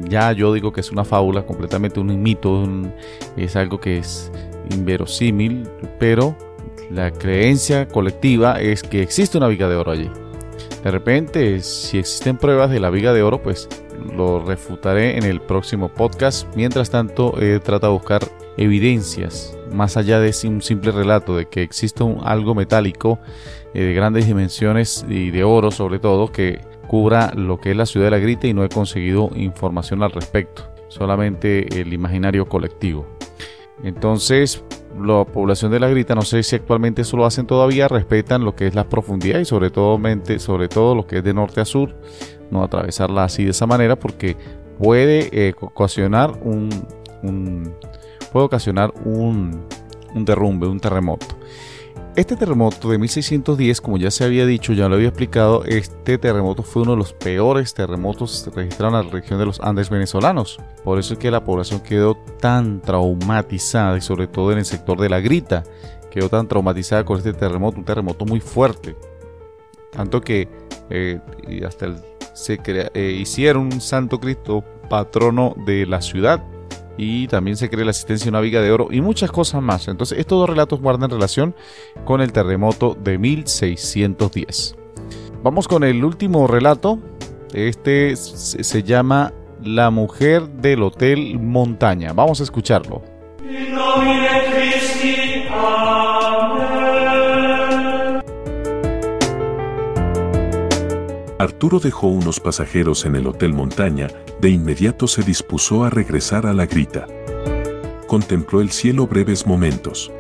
ya 0.08 0.32
yo 0.32 0.54
digo 0.54 0.72
que 0.72 0.82
es 0.82 0.92
una 0.92 1.04
fábula, 1.06 1.46
completamente 1.46 2.00
un 2.00 2.22
mito, 2.22 2.52
un- 2.52 2.94
es 3.38 3.56
algo 3.56 3.80
que 3.80 3.98
es 3.98 4.32
inverosímil, 4.72 5.68
pero 6.00 6.36
la 6.92 7.12
creencia 7.12 7.88
colectiva 7.88 8.60
es 8.62 8.84
que 8.84 9.02
existe 9.02 9.38
una 9.38 9.48
viga 9.48 9.68
de 9.70 9.76
oro 9.76 9.92
allí. 9.92 10.10
De 10.84 10.92
repente, 10.92 11.62
si 11.62 11.98
existen 11.98 12.38
pruebas 12.38 12.70
de 12.70 12.80
la 12.80 12.90
viga 12.90 13.14
de 13.14 13.24
oro, 13.24 13.42
pues 13.42 13.70
lo 14.16 14.44
refutaré 14.44 15.18
en 15.18 15.24
el 15.24 15.40
próximo 15.40 15.88
podcast. 15.90 16.46
Mientras 16.56 16.90
tanto, 16.90 17.40
he 17.42 17.60
tratado 17.60 17.94
de 17.94 18.00
buscar 18.00 18.22
evidencias, 18.58 19.58
más 19.72 19.96
allá 19.98 20.20
de 20.20 20.34
un 20.46 20.62
simple 20.62 20.92
relato 20.92 21.36
de 21.38 21.46
que 21.48 21.64
existe 21.64 22.04
algo 22.24 22.54
metálico 22.54 23.20
eh, 23.74 23.82
de 23.84 23.94
grandes 23.94 24.28
dimensiones 24.28 25.06
y 25.10 25.32
de 25.32 25.44
oro 25.44 25.72
sobre 25.72 26.00
todo 26.00 26.32
que 26.32 26.60
cubra 26.88 27.32
lo 27.36 27.60
que 27.60 27.72
es 27.72 27.78
la 27.78 27.86
ciudad 27.86 28.08
de 28.08 28.12
la 28.12 28.20
grita 28.20 28.48
y 28.48 28.54
no 28.54 28.64
he 28.64 28.70
conseguido 28.70 29.30
información 29.36 30.04
al 30.04 30.12
respecto, 30.12 30.64
solamente 30.90 31.80
el 31.82 31.94
imaginario 31.94 32.46
colectivo. 32.48 33.06
Entonces, 33.84 34.64
la 35.00 35.26
población 35.26 35.72
de 35.72 35.80
la 35.80 35.90
grita, 35.90 36.14
no 36.16 36.22
sé 36.22 36.44
si 36.44 36.56
actualmente 36.56 37.02
eso 37.02 37.18
lo 37.18 37.26
hacen 37.26 37.48
todavía, 37.48 37.88
respetan 37.88 38.46
lo 38.46 38.56
que 38.56 38.68
es 38.68 38.76
la 38.76 38.88
profundidad 38.88 39.40
y 39.40 39.46
sobre 39.46 39.72
todo, 39.72 40.00
sobre 40.38 40.68
todo 40.68 40.96
lo 40.96 41.08
que 41.08 41.18
es 41.18 41.24
de 41.24 41.34
norte 41.34 41.62
a 41.62 41.66
sur, 41.66 41.96
no 42.52 42.64
atravesarla 42.64 43.24
así 43.24 43.44
de 43.44 43.52
esa 43.52 43.66
manera 43.66 43.96
porque 43.98 44.38
puede 44.78 45.30
eh, 45.32 45.54
ocasionar 45.60 46.32
un- 46.44 46.70
puede 48.32 48.46
ocasionar 48.46 48.94
un, 49.06 49.66
un 50.14 50.26
derrumbe, 50.26 50.68
un 50.68 50.80
terremoto. 50.80 51.26
Este 52.16 52.36
terremoto 52.36 52.92
de 52.92 53.00
1610, 53.00 53.82
como 53.82 53.98
ya 53.98 54.12
se 54.12 54.24
había 54.24 54.46
dicho, 54.46 54.72
ya 54.74 54.88
lo 54.88 54.94
había 54.94 55.08
explicado, 55.08 55.64
este 55.66 56.20
terremoto 56.20 56.62
fue 56.62 56.84
uno 56.84 56.92
de 56.92 56.98
los 56.98 57.12
peores 57.12 57.74
terremotos 57.74 58.48
registrados 58.54 59.00
en 59.02 59.08
la 59.08 59.12
región 59.12 59.40
de 59.40 59.48
los 59.48 59.60
Andes 59.60 59.90
venezolanos. 59.90 60.60
Por 60.84 61.00
eso 61.00 61.14
es 61.14 61.20
que 61.20 61.32
la 61.32 61.44
población 61.44 61.80
quedó 61.80 62.16
tan 62.40 62.82
traumatizada 62.82 63.98
y 63.98 64.02
sobre 64.02 64.28
todo 64.28 64.52
en 64.52 64.60
el 64.60 64.66
sector 64.66 65.02
de 65.02 65.10
la 65.10 65.22
grita, 65.22 65.64
quedó 66.12 66.30
tan 66.30 66.48
traumatizada 66.48 67.04
con 67.04 67.18
este 67.18 67.34
terremoto, 67.34 67.80
un 67.80 67.86
terremoto 67.86 68.26
muy 68.26 68.40
fuerte. 68.40 68.96
Tanto 69.92 70.22
que 70.22 70.48
eh, 70.92 71.20
hasta 71.66 71.96
se 72.36 72.60
eh, 72.64 73.18
hicieron 73.20 73.74
un 73.74 73.82
Santo 73.82 74.20
Cristo 74.20 74.64
patrono 74.88 75.56
de 75.66 75.88
la 75.88 76.00
ciudad 76.00 76.44
y 76.98 77.28
también 77.28 77.58
se 77.58 77.70
cree 77.70 77.86
la 77.86 77.92
existencia 77.92 78.26
de 78.26 78.30
una 78.30 78.42
viga 78.42 78.62
de 78.62 78.72
oro 78.72 78.88
y 78.92 79.02
muchas 79.02 79.32
cosas 79.32 79.62
más. 79.62 79.88
Entonces 79.88 80.20
estos 80.20 80.40
dos 80.40 80.50
relatos 80.50 80.80
guardan 80.82 81.10
relación 81.10 81.56
con 82.06 82.22
el 82.22 82.32
terremoto 82.32 82.96
de 83.00 83.18
1610. 83.18 84.76
Vamos 85.44 85.68
con 85.68 85.84
el 85.84 86.04
último 86.04 86.48
relato. 86.48 87.00
Este 87.54 88.16
se 88.16 88.84
llama 88.84 89.34
La 89.62 89.90
mujer 89.90 90.48
del 90.48 90.84
Hotel 90.84 91.40
Montaña. 91.40 92.14
Vamos 92.14 92.40
a 92.40 92.44
escucharlo. 92.44 93.02
Arturo 101.40 101.80
dejó 101.80 102.08
unos 102.08 102.40
pasajeros 102.40 103.06
en 103.06 103.16
el 103.16 103.28
Hotel 103.28 103.54
Montaña, 103.54 104.08
de 104.40 104.50
inmediato 104.50 105.08
se 105.08 105.24
dispuso 105.24 105.84
a 105.84 105.90
regresar 105.90 106.46
a 106.46 106.54
la 106.54 106.66
grita. 106.66 107.08
Contempló 108.08 108.62
el 108.62 108.72
cielo 108.72 109.08
breves 109.08 109.48
momentos. 109.48 110.12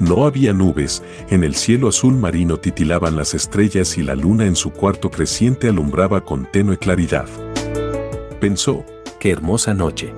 No 0.00 0.26
había 0.26 0.52
nubes, 0.52 1.02
en 1.30 1.44
el 1.44 1.54
cielo 1.54 1.88
azul 1.88 2.14
marino 2.14 2.56
titilaban 2.56 3.16
las 3.16 3.34
estrellas 3.34 3.96
y 3.98 4.02
la 4.02 4.14
luna 4.14 4.46
en 4.46 4.56
su 4.56 4.70
cuarto 4.72 5.10
creciente 5.10 5.68
alumbraba 5.68 6.24
con 6.24 6.46
tenue 6.50 6.78
claridad. 6.78 7.28
Pensó, 8.40 8.84
qué 9.20 9.30
hermosa 9.30 9.74
noche. 9.74 10.12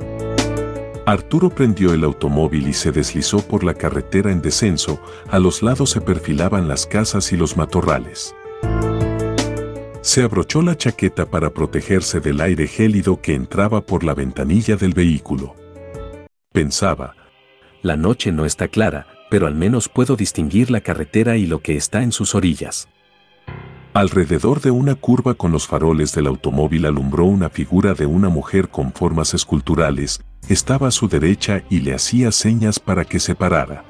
Arturo 1.06 1.50
prendió 1.50 1.92
el 1.92 2.04
automóvil 2.04 2.68
y 2.68 2.72
se 2.72 2.92
deslizó 2.92 3.38
por 3.46 3.64
la 3.64 3.74
carretera 3.74 4.30
en 4.32 4.42
descenso, 4.42 5.00
a 5.28 5.38
los 5.38 5.62
lados 5.62 5.90
se 5.90 6.00
perfilaban 6.00 6.68
las 6.68 6.86
casas 6.86 7.32
y 7.32 7.36
los 7.36 7.56
matorrales. 7.56 8.34
Se 10.02 10.22
abrochó 10.22 10.62
la 10.62 10.76
chaqueta 10.76 11.26
para 11.26 11.50
protegerse 11.50 12.20
del 12.20 12.40
aire 12.40 12.66
gélido 12.66 13.20
que 13.20 13.34
entraba 13.34 13.82
por 13.82 14.02
la 14.02 14.14
ventanilla 14.14 14.76
del 14.76 14.94
vehículo. 14.94 15.54
Pensaba, 16.52 17.14
la 17.82 17.96
noche 17.96 18.32
no 18.32 18.46
está 18.46 18.68
clara, 18.68 19.06
pero 19.30 19.46
al 19.46 19.54
menos 19.54 19.90
puedo 19.90 20.16
distinguir 20.16 20.70
la 20.70 20.80
carretera 20.80 21.36
y 21.36 21.46
lo 21.46 21.60
que 21.60 21.76
está 21.76 22.02
en 22.02 22.12
sus 22.12 22.34
orillas. 22.34 22.88
Alrededor 23.92 24.62
de 24.62 24.70
una 24.70 24.94
curva 24.94 25.34
con 25.34 25.52
los 25.52 25.66
faroles 25.66 26.14
del 26.14 26.28
automóvil 26.28 26.86
alumbró 26.86 27.26
una 27.26 27.50
figura 27.50 27.92
de 27.92 28.06
una 28.06 28.30
mujer 28.30 28.70
con 28.70 28.92
formas 28.92 29.34
esculturales, 29.34 30.22
estaba 30.48 30.88
a 30.88 30.92
su 30.92 31.08
derecha 31.08 31.62
y 31.68 31.80
le 31.80 31.94
hacía 31.94 32.32
señas 32.32 32.80
para 32.80 33.04
que 33.04 33.20
se 33.20 33.34
parara. 33.34 33.84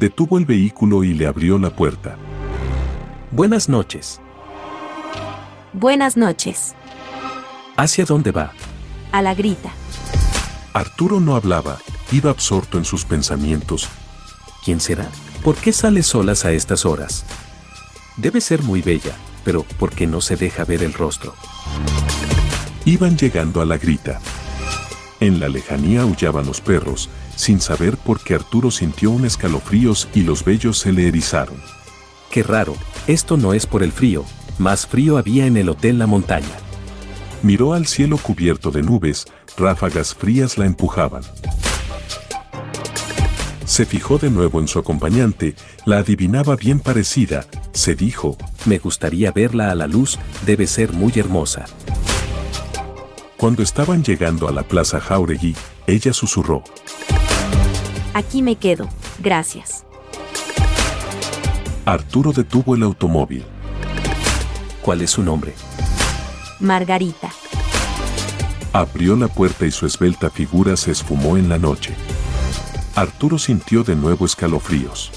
Detuvo 0.00 0.38
el 0.38 0.44
vehículo 0.44 1.04
y 1.04 1.14
le 1.14 1.26
abrió 1.26 1.56
la 1.58 1.70
puerta. 1.70 2.16
Buenas 3.30 3.68
noches. 3.68 4.20
Buenas 5.76 6.16
noches. 6.16 6.76
¿Hacia 7.76 8.04
dónde 8.04 8.30
va? 8.30 8.52
A 9.10 9.22
la 9.22 9.34
grita. 9.34 9.72
Arturo 10.72 11.18
no 11.18 11.34
hablaba, 11.34 11.78
iba 12.12 12.30
absorto 12.30 12.78
en 12.78 12.84
sus 12.84 13.04
pensamientos. 13.04 13.88
¿Quién 14.64 14.78
será? 14.78 15.08
¿Por 15.42 15.56
qué 15.56 15.72
sale 15.72 16.04
solas 16.04 16.44
a 16.44 16.52
estas 16.52 16.86
horas? 16.86 17.24
Debe 18.16 18.40
ser 18.40 18.62
muy 18.62 18.82
bella, 18.82 19.16
pero 19.44 19.64
¿por 19.64 19.90
qué 19.90 20.06
no 20.06 20.20
se 20.20 20.36
deja 20.36 20.64
ver 20.64 20.84
el 20.84 20.92
rostro? 20.92 21.34
Iban 22.84 23.18
llegando 23.18 23.60
a 23.60 23.64
la 23.64 23.76
grita. 23.76 24.20
En 25.18 25.40
la 25.40 25.48
lejanía 25.48 26.02
aullaban 26.02 26.46
los 26.46 26.60
perros, 26.60 27.10
sin 27.34 27.60
saber 27.60 27.96
por 27.96 28.22
qué 28.22 28.36
Arturo 28.36 28.70
sintió 28.70 29.10
un 29.10 29.24
escalofríos 29.24 30.08
y 30.14 30.22
los 30.22 30.44
vellos 30.44 30.78
se 30.78 30.92
le 30.92 31.08
erizaron. 31.08 31.56
Qué 32.30 32.44
raro, 32.44 32.76
esto 33.08 33.36
no 33.36 33.54
es 33.54 33.66
por 33.66 33.82
el 33.82 33.90
frío, 33.90 34.24
más 34.58 34.86
frío 34.86 35.18
había 35.18 35.46
en 35.46 35.56
el 35.56 35.68
hotel 35.68 35.98
La 35.98 36.06
Montaña. 36.06 36.56
Miró 37.42 37.74
al 37.74 37.86
cielo 37.86 38.16
cubierto 38.16 38.70
de 38.70 38.82
nubes, 38.82 39.26
ráfagas 39.56 40.14
frías 40.14 40.56
la 40.58 40.66
empujaban. 40.66 41.22
Se 43.64 43.86
fijó 43.86 44.18
de 44.18 44.30
nuevo 44.30 44.60
en 44.60 44.68
su 44.68 44.78
acompañante, 44.78 45.54
la 45.84 45.98
adivinaba 45.98 46.54
bien 46.56 46.80
parecida, 46.80 47.46
se 47.72 47.94
dijo, 47.94 48.36
me 48.66 48.78
gustaría 48.78 49.32
verla 49.32 49.70
a 49.70 49.74
la 49.74 49.86
luz, 49.86 50.18
debe 50.46 50.66
ser 50.66 50.92
muy 50.92 51.12
hermosa. 51.16 51.64
Cuando 53.36 53.62
estaban 53.62 54.04
llegando 54.04 54.48
a 54.48 54.52
la 54.52 54.62
plaza 54.62 55.00
Jauregui, 55.00 55.54
ella 55.86 56.12
susurró. 56.12 56.62
Aquí 58.14 58.42
me 58.42 58.56
quedo, 58.56 58.88
gracias. 59.18 59.84
Arturo 61.84 62.32
detuvo 62.32 62.74
el 62.74 62.82
automóvil. 62.84 63.44
¿Cuál 64.84 65.00
es 65.00 65.12
su 65.12 65.22
nombre? 65.22 65.54
Margarita. 66.60 67.32
Abrió 68.70 69.16
la 69.16 69.28
puerta 69.28 69.64
y 69.64 69.70
su 69.70 69.86
esbelta 69.86 70.28
figura 70.28 70.76
se 70.76 70.90
esfumó 70.90 71.38
en 71.38 71.48
la 71.48 71.56
noche. 71.56 71.94
Arturo 72.94 73.38
sintió 73.38 73.82
de 73.82 73.96
nuevo 73.96 74.26
escalofríos. 74.26 75.10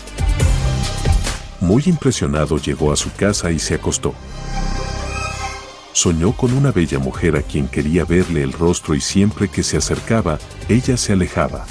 Muy 1.60 1.84
impresionado 1.86 2.56
llegó 2.60 2.94
a 2.94 2.96
su 2.96 3.12
casa 3.12 3.52
y 3.52 3.60
se 3.60 3.76
acostó. 3.76 4.14
Soñó 5.92 6.32
con 6.32 6.54
una 6.54 6.72
bella 6.72 7.00
mujer 7.00 7.36
a 7.36 7.42
quien 7.42 7.68
quería 7.68 8.06
verle 8.06 8.44
el 8.44 8.54
rostro 8.54 8.96
y 8.96 9.02
siempre 9.02 9.50
que 9.50 9.64
se 9.64 9.76
acercaba, 9.76 10.40
ella 10.70 10.96
se 10.96 11.12
alejaba. 11.12 11.66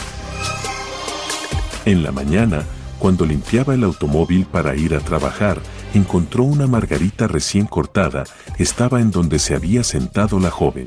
En 1.87 2.03
la 2.03 2.13
mañana, 2.13 2.67
cuando 2.99 3.25
limpiaba 3.25 3.73
el 3.73 3.85
automóvil 3.85 4.45
para 4.45 4.77
ir 4.77 4.95
a 4.95 5.01
trabajar, 5.01 5.63
encontró 5.97 6.45
una 6.45 6.67
margarita 6.67 7.27
recién 7.27 7.67
cortada, 7.67 8.25
estaba 8.59 9.01
en 9.01 9.11
donde 9.11 9.39
se 9.39 9.55
había 9.55 9.83
sentado 9.83 10.39
la 10.39 10.51
joven. 10.51 10.87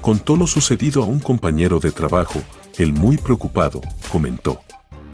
Contó 0.00 0.36
lo 0.36 0.46
sucedido 0.46 1.02
a 1.02 1.06
un 1.06 1.20
compañero 1.20 1.78
de 1.78 1.92
trabajo, 1.92 2.40
el 2.78 2.92
muy 2.92 3.18
preocupado, 3.18 3.80
comentó. 4.10 4.60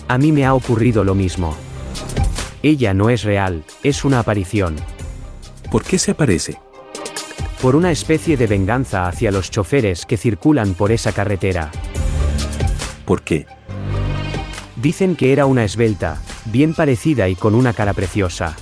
A 0.08 0.16
mí 0.16 0.32
me 0.32 0.46
ha 0.46 0.54
ocurrido 0.54 1.04
lo 1.04 1.14
mismo. 1.14 1.54
Ella 2.62 2.94
no 2.94 3.11
es 3.11 3.22
real, 3.22 3.64
es 3.82 4.04
una 4.04 4.20
aparición. 4.20 4.76
¿Por 5.70 5.84
qué 5.84 5.98
se 5.98 6.12
aparece? 6.12 6.58
Por 7.61 7.76
una 7.76 7.90
especie 7.90 8.37
de 8.37 8.46
venganza 8.46 9.08
hacia 9.08 9.30
los 9.30 9.50
choferes 9.50 10.06
que 10.06 10.16
circulan 10.16 10.74
por 10.74 10.92
esa 10.92 11.12
carretera. 11.12 11.70
¿Por 13.04 13.22
qué? 13.22 13.46
Dicen 14.76 15.16
que 15.16 15.32
era 15.32 15.44
una 15.46 15.64
esbelta, 15.64 16.22
bien 16.50 16.74
parecida 16.74 17.28
y 17.28 17.34
con 17.34 17.54
una 17.54 17.72
cara 17.72 17.92
preciosa. 17.92 18.56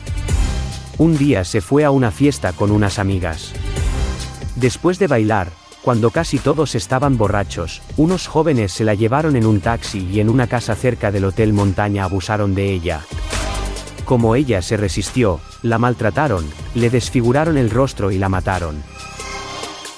Un 0.98 1.16
día 1.16 1.44
se 1.44 1.60
fue 1.60 1.84
a 1.84 1.90
una 1.90 2.10
fiesta 2.10 2.52
con 2.52 2.70
unas 2.70 2.98
amigas. 2.98 3.52
Después 4.54 4.98
de 4.98 5.06
bailar, 5.06 5.50
cuando 5.82 6.10
casi 6.10 6.38
todos 6.38 6.74
estaban 6.74 7.16
borrachos, 7.16 7.82
unos 7.96 8.26
jóvenes 8.26 8.72
se 8.72 8.84
la 8.84 8.94
llevaron 8.94 9.36
en 9.36 9.46
un 9.46 9.60
taxi 9.60 10.08
y 10.10 10.20
en 10.20 10.28
una 10.28 10.46
casa 10.46 10.74
cerca 10.74 11.12
del 11.12 11.26
Hotel 11.26 11.52
Montaña 11.52 12.04
abusaron 12.04 12.54
de 12.54 12.72
ella. 12.72 13.02
Como 14.04 14.34
ella 14.34 14.62
se 14.62 14.76
resistió, 14.76 15.40
la 15.62 15.78
maltrataron, 15.78 16.44
le 16.74 16.90
desfiguraron 16.90 17.56
el 17.56 17.70
rostro 17.70 18.10
y 18.10 18.18
la 18.18 18.28
mataron. 18.28 18.82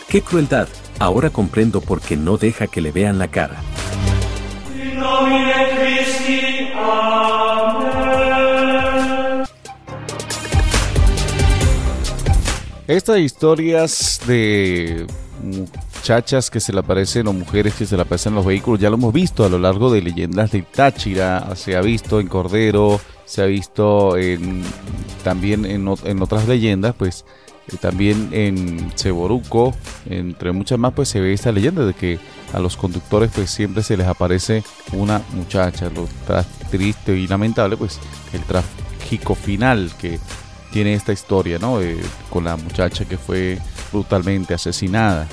¡Qué 0.08 0.22
crueldad! 0.22 0.68
Ahora 0.98 1.30
comprendo 1.30 1.80
por 1.80 2.00
qué 2.00 2.16
no 2.16 2.36
deja 2.38 2.66
que 2.66 2.80
le 2.80 2.90
vean 2.90 3.18
la 3.18 3.28
cara. 3.28 3.62
Estas 12.88 13.18
historias 13.18 14.18
de 14.26 15.06
muchachas 15.42 16.48
que 16.48 16.58
se 16.58 16.72
le 16.72 16.78
aparecen 16.78 17.26
o 17.26 17.34
mujeres 17.34 17.74
que 17.74 17.84
se 17.84 17.96
le 17.96 18.00
aparecen 18.00 18.30
en 18.30 18.36
los 18.36 18.46
vehículos, 18.46 18.80
ya 18.80 18.88
lo 18.88 18.96
hemos 18.96 19.12
visto 19.12 19.44
a 19.44 19.50
lo 19.50 19.58
largo 19.58 19.92
de 19.92 20.00
leyendas 20.00 20.52
de 20.52 20.62
Táchira, 20.62 21.54
se 21.54 21.76
ha 21.76 21.82
visto 21.82 22.18
en 22.18 22.28
Cordero, 22.28 22.98
se 23.26 23.42
ha 23.42 23.44
visto 23.44 24.16
en, 24.16 24.62
también 25.22 25.66
en, 25.66 25.86
otras 25.86 26.48
leyendas, 26.48 26.94
pues 26.94 27.26
eh, 27.70 27.76
también 27.78 28.30
en 28.32 28.90
Ceboruco, 28.96 29.74
entre 30.08 30.52
muchas 30.52 30.78
más, 30.78 30.94
pues 30.94 31.10
se 31.10 31.20
ve 31.20 31.34
esta 31.34 31.52
leyenda 31.52 31.84
de 31.84 31.92
que 31.92 32.18
a 32.54 32.58
los 32.58 32.78
conductores 32.78 33.30
pues 33.34 33.50
siempre 33.50 33.82
se 33.82 33.98
les 33.98 34.06
aparece 34.06 34.64
una 34.94 35.20
muchacha, 35.34 35.90
lo 35.90 36.08
triste 36.70 37.18
y 37.18 37.26
lamentable, 37.26 37.76
pues 37.76 38.00
el 38.32 38.40
trágico 38.44 39.34
final 39.34 39.92
que 40.00 40.18
tiene 40.72 40.94
esta 40.94 41.12
historia, 41.12 41.58
¿no? 41.58 41.78
con 42.30 42.44
la 42.44 42.56
muchacha 42.56 43.04
que 43.04 43.16
fue 43.16 43.58
brutalmente 43.92 44.54
asesinada, 44.54 45.26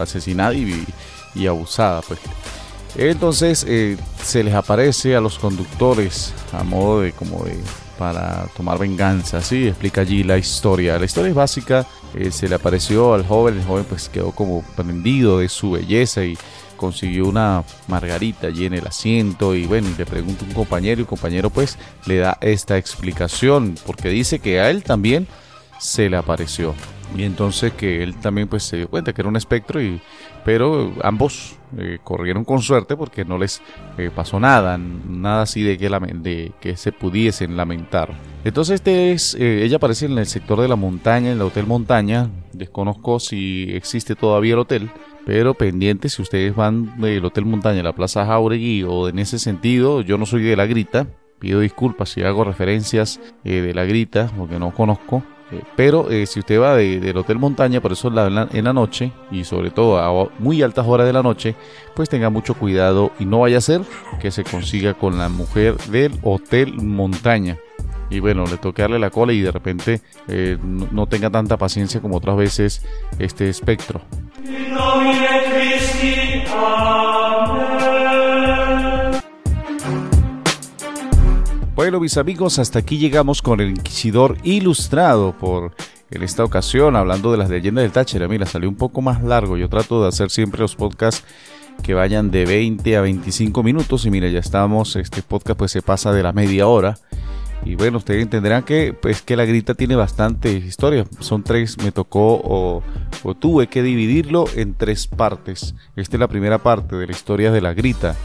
asesinada 0.00 0.54
y, 0.54 0.86
y, 1.34 1.46
abusada, 1.46 2.00
pues. 2.02 2.20
Entonces 2.96 3.64
eh, 3.68 3.96
se 4.22 4.44
les 4.44 4.54
aparece 4.54 5.16
a 5.16 5.20
los 5.20 5.38
conductores 5.38 6.32
a 6.52 6.62
modo 6.62 7.00
de 7.00 7.12
como 7.12 7.44
de 7.44 7.58
para 7.98 8.46
tomar 8.56 8.78
venganza, 8.78 9.40
¿sí? 9.40 9.68
Explica 9.68 10.00
allí 10.00 10.22
la 10.22 10.36
historia. 10.36 10.98
La 10.98 11.04
historia 11.04 11.30
es 11.30 11.34
básica, 11.34 11.86
eh, 12.14 12.30
se 12.30 12.48
le 12.48 12.54
apareció 12.56 13.14
al 13.14 13.26
joven, 13.26 13.58
el 13.58 13.64
joven 13.64 13.84
pues 13.88 14.08
quedó 14.08 14.32
como 14.32 14.62
prendido 14.76 15.38
de 15.38 15.48
su 15.48 15.72
belleza 15.72 16.24
y 16.24 16.36
consiguió 16.84 17.26
una 17.26 17.64
margarita 17.88 18.48
allí 18.48 18.66
en 18.66 18.74
el 18.74 18.86
asiento 18.86 19.54
y 19.54 19.64
bueno, 19.64 19.88
le 19.96 20.04
pregunta 20.04 20.44
un 20.44 20.52
compañero 20.52 21.00
y 21.00 21.04
el 21.04 21.06
compañero 21.06 21.48
pues 21.48 21.78
le 22.04 22.18
da 22.18 22.36
esta 22.42 22.76
explicación 22.76 23.74
porque 23.86 24.10
dice 24.10 24.38
que 24.38 24.60
a 24.60 24.68
él 24.68 24.82
también 24.82 25.26
se 25.78 26.10
le 26.10 26.18
apareció. 26.18 26.74
y 27.16 27.22
entonces 27.22 27.72
que 27.72 28.02
él 28.02 28.16
también 28.16 28.48
pues 28.48 28.64
se 28.64 28.76
dio 28.76 28.88
cuenta 28.88 29.14
que 29.14 29.22
era 29.22 29.30
un 29.30 29.36
espectro 29.36 29.80
y 29.80 29.98
pero 30.44 30.92
ambos 31.02 31.56
eh, 31.78 31.98
corrieron 32.04 32.44
con 32.44 32.60
suerte 32.60 32.96
porque 32.96 33.24
no 33.24 33.38
les 33.38 33.62
eh, 33.96 34.10
pasó 34.14 34.38
nada 34.38 34.76
nada 34.76 35.42
así 35.42 35.62
de 35.62 35.78
que, 35.78 35.88
de 35.88 36.52
que 36.60 36.76
se 36.76 36.92
pudiesen 36.92 37.56
lamentar 37.56 38.12
entonces 38.44 38.74
este 38.74 39.12
es 39.12 39.34
eh, 39.34 39.64
ella 39.64 39.76
aparece 39.76 40.04
en 40.04 40.18
el 40.18 40.26
sector 40.26 40.60
de 40.60 40.68
la 40.68 40.76
montaña 40.76 41.28
en 41.30 41.36
el 41.36 41.42
hotel 41.42 41.66
montaña 41.66 42.28
desconozco 42.52 43.20
si 43.20 43.68
existe 43.72 44.14
todavía 44.14 44.52
el 44.52 44.60
hotel 44.60 44.90
pero 45.26 45.54
pendiente 45.54 46.08
si 46.08 46.22
ustedes 46.22 46.54
van 46.54 47.00
del 47.00 47.24
hotel 47.24 47.44
montaña 47.44 47.80
a 47.80 47.84
la 47.84 47.94
plaza 47.94 48.26
Jauregui 48.26 48.84
o 48.84 49.08
en 49.08 49.18
ese 49.18 49.38
sentido 49.38 50.00
yo 50.00 50.18
no 50.18 50.26
soy 50.26 50.42
de 50.42 50.56
la 50.56 50.66
grita 50.66 51.06
pido 51.38 51.60
disculpas 51.60 52.10
si 52.10 52.22
hago 52.22 52.44
referencias 52.44 53.20
de 53.42 53.74
la 53.74 53.84
grita 53.84 54.30
porque 54.36 54.58
no 54.58 54.72
conozco 54.72 55.22
eh, 55.50 55.62
pero 55.76 56.10
eh, 56.10 56.26
si 56.26 56.40
usted 56.40 56.60
va 56.60 56.74
del 56.76 57.16
Hotel 57.16 57.38
Montaña, 57.38 57.80
por 57.80 57.92
eso 57.92 58.08
en 58.08 58.14
la, 58.14 58.48
en 58.50 58.64
la, 58.64 58.72
noche 58.72 59.12
y 59.30 59.44
sobre 59.44 59.70
todo 59.70 59.98
a 59.98 60.30
muy 60.38 60.62
altas 60.62 60.86
horas 60.86 61.06
de 61.06 61.12
la 61.12 61.22
noche, 61.22 61.54
pues 61.94 62.08
tenga 62.08 62.30
mucho 62.30 62.54
cuidado 62.54 63.12
y 63.18 63.26
no 63.26 63.40
vaya 63.40 63.58
a 63.58 63.60
ser 63.60 63.82
que 64.20 64.30
se 64.30 64.44
consiga 64.44 64.94
con 64.94 65.18
la 65.18 65.28
mujer 65.28 65.76
del 65.88 66.12
Hotel 66.22 66.74
Montaña. 66.74 67.58
Y 68.14 68.20
bueno, 68.20 68.44
le 68.46 68.58
toque 68.58 68.82
darle 68.82 69.00
la 69.00 69.10
cola 69.10 69.32
y 69.32 69.40
de 69.40 69.50
repente 69.50 70.00
eh, 70.28 70.56
no, 70.62 71.06
tenga 71.08 71.30
tanta 71.30 71.56
paciencia 71.56 72.00
como 72.00 72.16
otras 72.18 72.36
veces 72.36 72.86
este 73.18 73.48
espectro. 73.48 74.00
Bueno, 81.74 81.98
mis 81.98 82.16
amigos, 82.16 82.60
hasta 82.60 82.78
aquí 82.78 82.98
llegamos 82.98 83.42
con 83.42 83.60
el 83.60 83.70
Inquisidor 83.70 84.36
ilustrado 84.44 85.32
por 85.36 85.74
en 86.12 86.22
esta 86.22 86.44
ocasión, 86.44 86.94
hablando 86.94 87.32
de 87.32 87.38
las 87.38 87.50
leyendas 87.50 87.82
del 87.82 87.90
Táchira. 87.90 88.28
Mira, 88.28 88.46
salió 88.46 88.68
un 88.68 88.76
poco 88.76 89.02
más 89.02 89.24
largo. 89.24 89.56
Yo 89.56 89.68
trato 89.68 90.00
de 90.02 90.08
hacer 90.08 90.30
siempre 90.30 90.60
los 90.60 90.76
podcasts 90.76 91.24
que 91.82 91.94
vayan 91.94 92.30
de 92.30 92.46
20 92.46 92.96
a 92.96 93.00
25 93.00 93.64
minutos. 93.64 94.06
Y 94.06 94.10
mira, 94.10 94.28
ya 94.28 94.38
estamos, 94.38 94.94
este 94.94 95.22
podcast 95.22 95.58
pues 95.58 95.72
se 95.72 95.82
pasa 95.82 96.12
de 96.12 96.22
la 96.22 96.32
media 96.32 96.68
hora. 96.68 96.96
Y 97.64 97.76
bueno, 97.76 97.98
ustedes 97.98 98.22
entenderán 98.22 98.62
que 98.62 98.92
pues 98.92 99.22
que 99.22 99.36
la 99.36 99.46
grita 99.46 99.74
tiene 99.74 99.96
bastante 99.96 100.52
historia. 100.52 101.06
Son 101.20 101.42
tres, 101.42 101.78
me 101.82 101.92
tocó 101.92 102.40
o, 102.44 102.82
tuve 103.38 103.68
que 103.68 103.82
dividirlo 103.82 104.44
en 104.54 104.74
tres 104.74 105.06
partes. 105.06 105.74
Esta 105.96 106.16
es 106.16 106.20
la 106.20 106.28
primera 106.28 106.58
parte 106.58 106.96
de 106.96 107.06
la 107.06 107.12
historia 107.12 107.50
de 107.50 107.62
la 107.62 107.72
grita. 107.72 108.16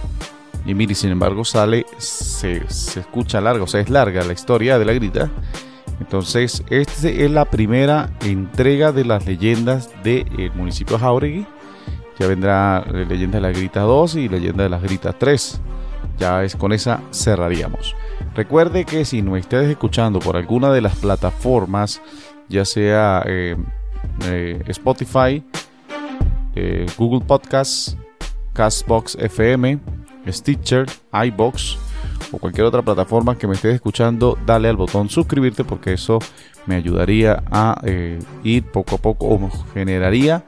Y 0.65 0.73
mire, 0.73 0.93
sin 0.93 1.11
embargo, 1.11 1.45
sale, 1.45 1.85
se, 1.97 2.57
escucha 2.67 3.39
larga, 3.39 3.63
o 3.63 3.67
sea, 3.67 3.79
es 3.79 3.89
larga 3.89 4.25
la 4.25 4.33
historia 4.33 4.77
de 4.77 4.85
la 4.85 4.93
grita. 4.93 5.31
Entonces, 6.01 6.63
esta 6.69 7.07
es 7.07 7.31
la 7.31 7.45
primera 7.45 8.11
entrega 8.21 8.91
de 8.91 9.05
las 9.05 9.25
leyendas 9.25 9.89
del 10.03 10.51
municipio 10.53 10.97
de 10.97 11.01
Jauregui. 11.01 11.45
Ya 12.19 12.27
vendrá 12.27 12.85
Leyenda 12.91 13.37
de 13.37 13.41
la 13.41 13.51
Grita 13.51 13.81
2 13.81 14.15
y 14.15 14.27
Leyenda 14.27 14.63
de 14.63 14.69
las 14.69 14.83
Gritas 14.83 15.15
3. 15.17 15.61
Ya 16.17 16.43
es 16.43 16.57
con 16.57 16.73
esa 16.73 17.01
cerraríamos. 17.11 17.95
Recuerde 18.35 18.85
que 18.85 19.05
si 19.05 19.21
no 19.21 19.35
estés 19.35 19.69
escuchando 19.69 20.19
por 20.19 20.37
alguna 20.37 20.71
de 20.71 20.81
las 20.81 20.95
plataformas, 20.95 22.01
ya 22.47 22.65
sea 22.65 23.23
eh, 23.25 23.55
eh, 24.25 24.61
Spotify, 24.67 25.43
eh, 26.55 26.85
Google 26.97 27.25
Podcasts, 27.25 27.97
Castbox 28.53 29.15
FM, 29.15 29.79
Stitcher, 30.27 30.85
iBox 31.11 31.77
o 32.31 32.37
cualquier 32.37 32.65
otra 32.65 32.81
plataforma 32.81 33.37
que 33.37 33.47
me 33.47 33.55
estés 33.55 33.75
escuchando, 33.75 34.37
dale 34.45 34.69
al 34.69 34.75
botón 34.75 35.09
suscribirte 35.09 35.63
porque 35.63 35.93
eso 35.93 36.19
me 36.65 36.75
ayudaría 36.75 37.43
a 37.51 37.81
ir 38.43 38.63
poco 38.65 38.95
a 38.95 38.97
poco 38.99 39.27
o 39.27 39.49
generaría 39.73 40.43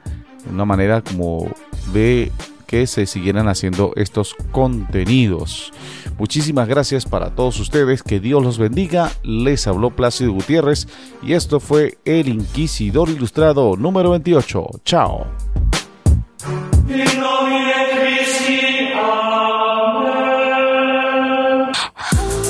una 0.51 0.65
manera 0.65 1.01
como 1.01 1.49
de 1.93 2.31
que 2.71 2.87
se 2.87 3.05
siguieran 3.05 3.49
haciendo 3.49 3.91
estos 3.97 4.33
contenidos. 4.53 5.73
Muchísimas 6.17 6.69
gracias 6.69 7.05
para 7.05 7.35
todos 7.35 7.59
ustedes, 7.59 8.01
que 8.01 8.21
Dios 8.21 8.41
los 8.41 8.57
bendiga. 8.57 9.11
Les 9.23 9.67
habló 9.67 9.91
Plácido 9.91 10.31
Gutiérrez 10.31 10.87
y 11.21 11.33
esto 11.33 11.59
fue 11.59 11.97
El 12.05 12.29
Inquisidor 12.29 13.09
Ilustrado 13.09 13.75
número 13.75 14.11
28. 14.11 14.67
Chao. 14.85 15.27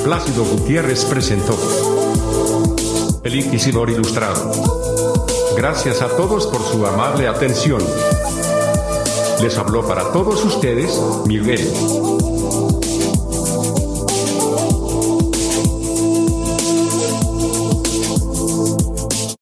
Plácido 0.04 0.44
Gutiérrez 0.44 1.04
presentó 1.06 1.58
El 3.24 3.34
Inquisidor 3.34 3.90
Ilustrado. 3.90 4.52
Gracias 5.56 6.00
a 6.00 6.08
todos 6.16 6.46
por 6.46 6.62
su 6.62 6.86
amable 6.86 7.26
atención. 7.26 7.82
Les 9.40 9.56
habló 9.58 9.86
para 9.86 10.12
todos 10.12 10.44
ustedes 10.44 11.00
Miguel. 11.26 12.31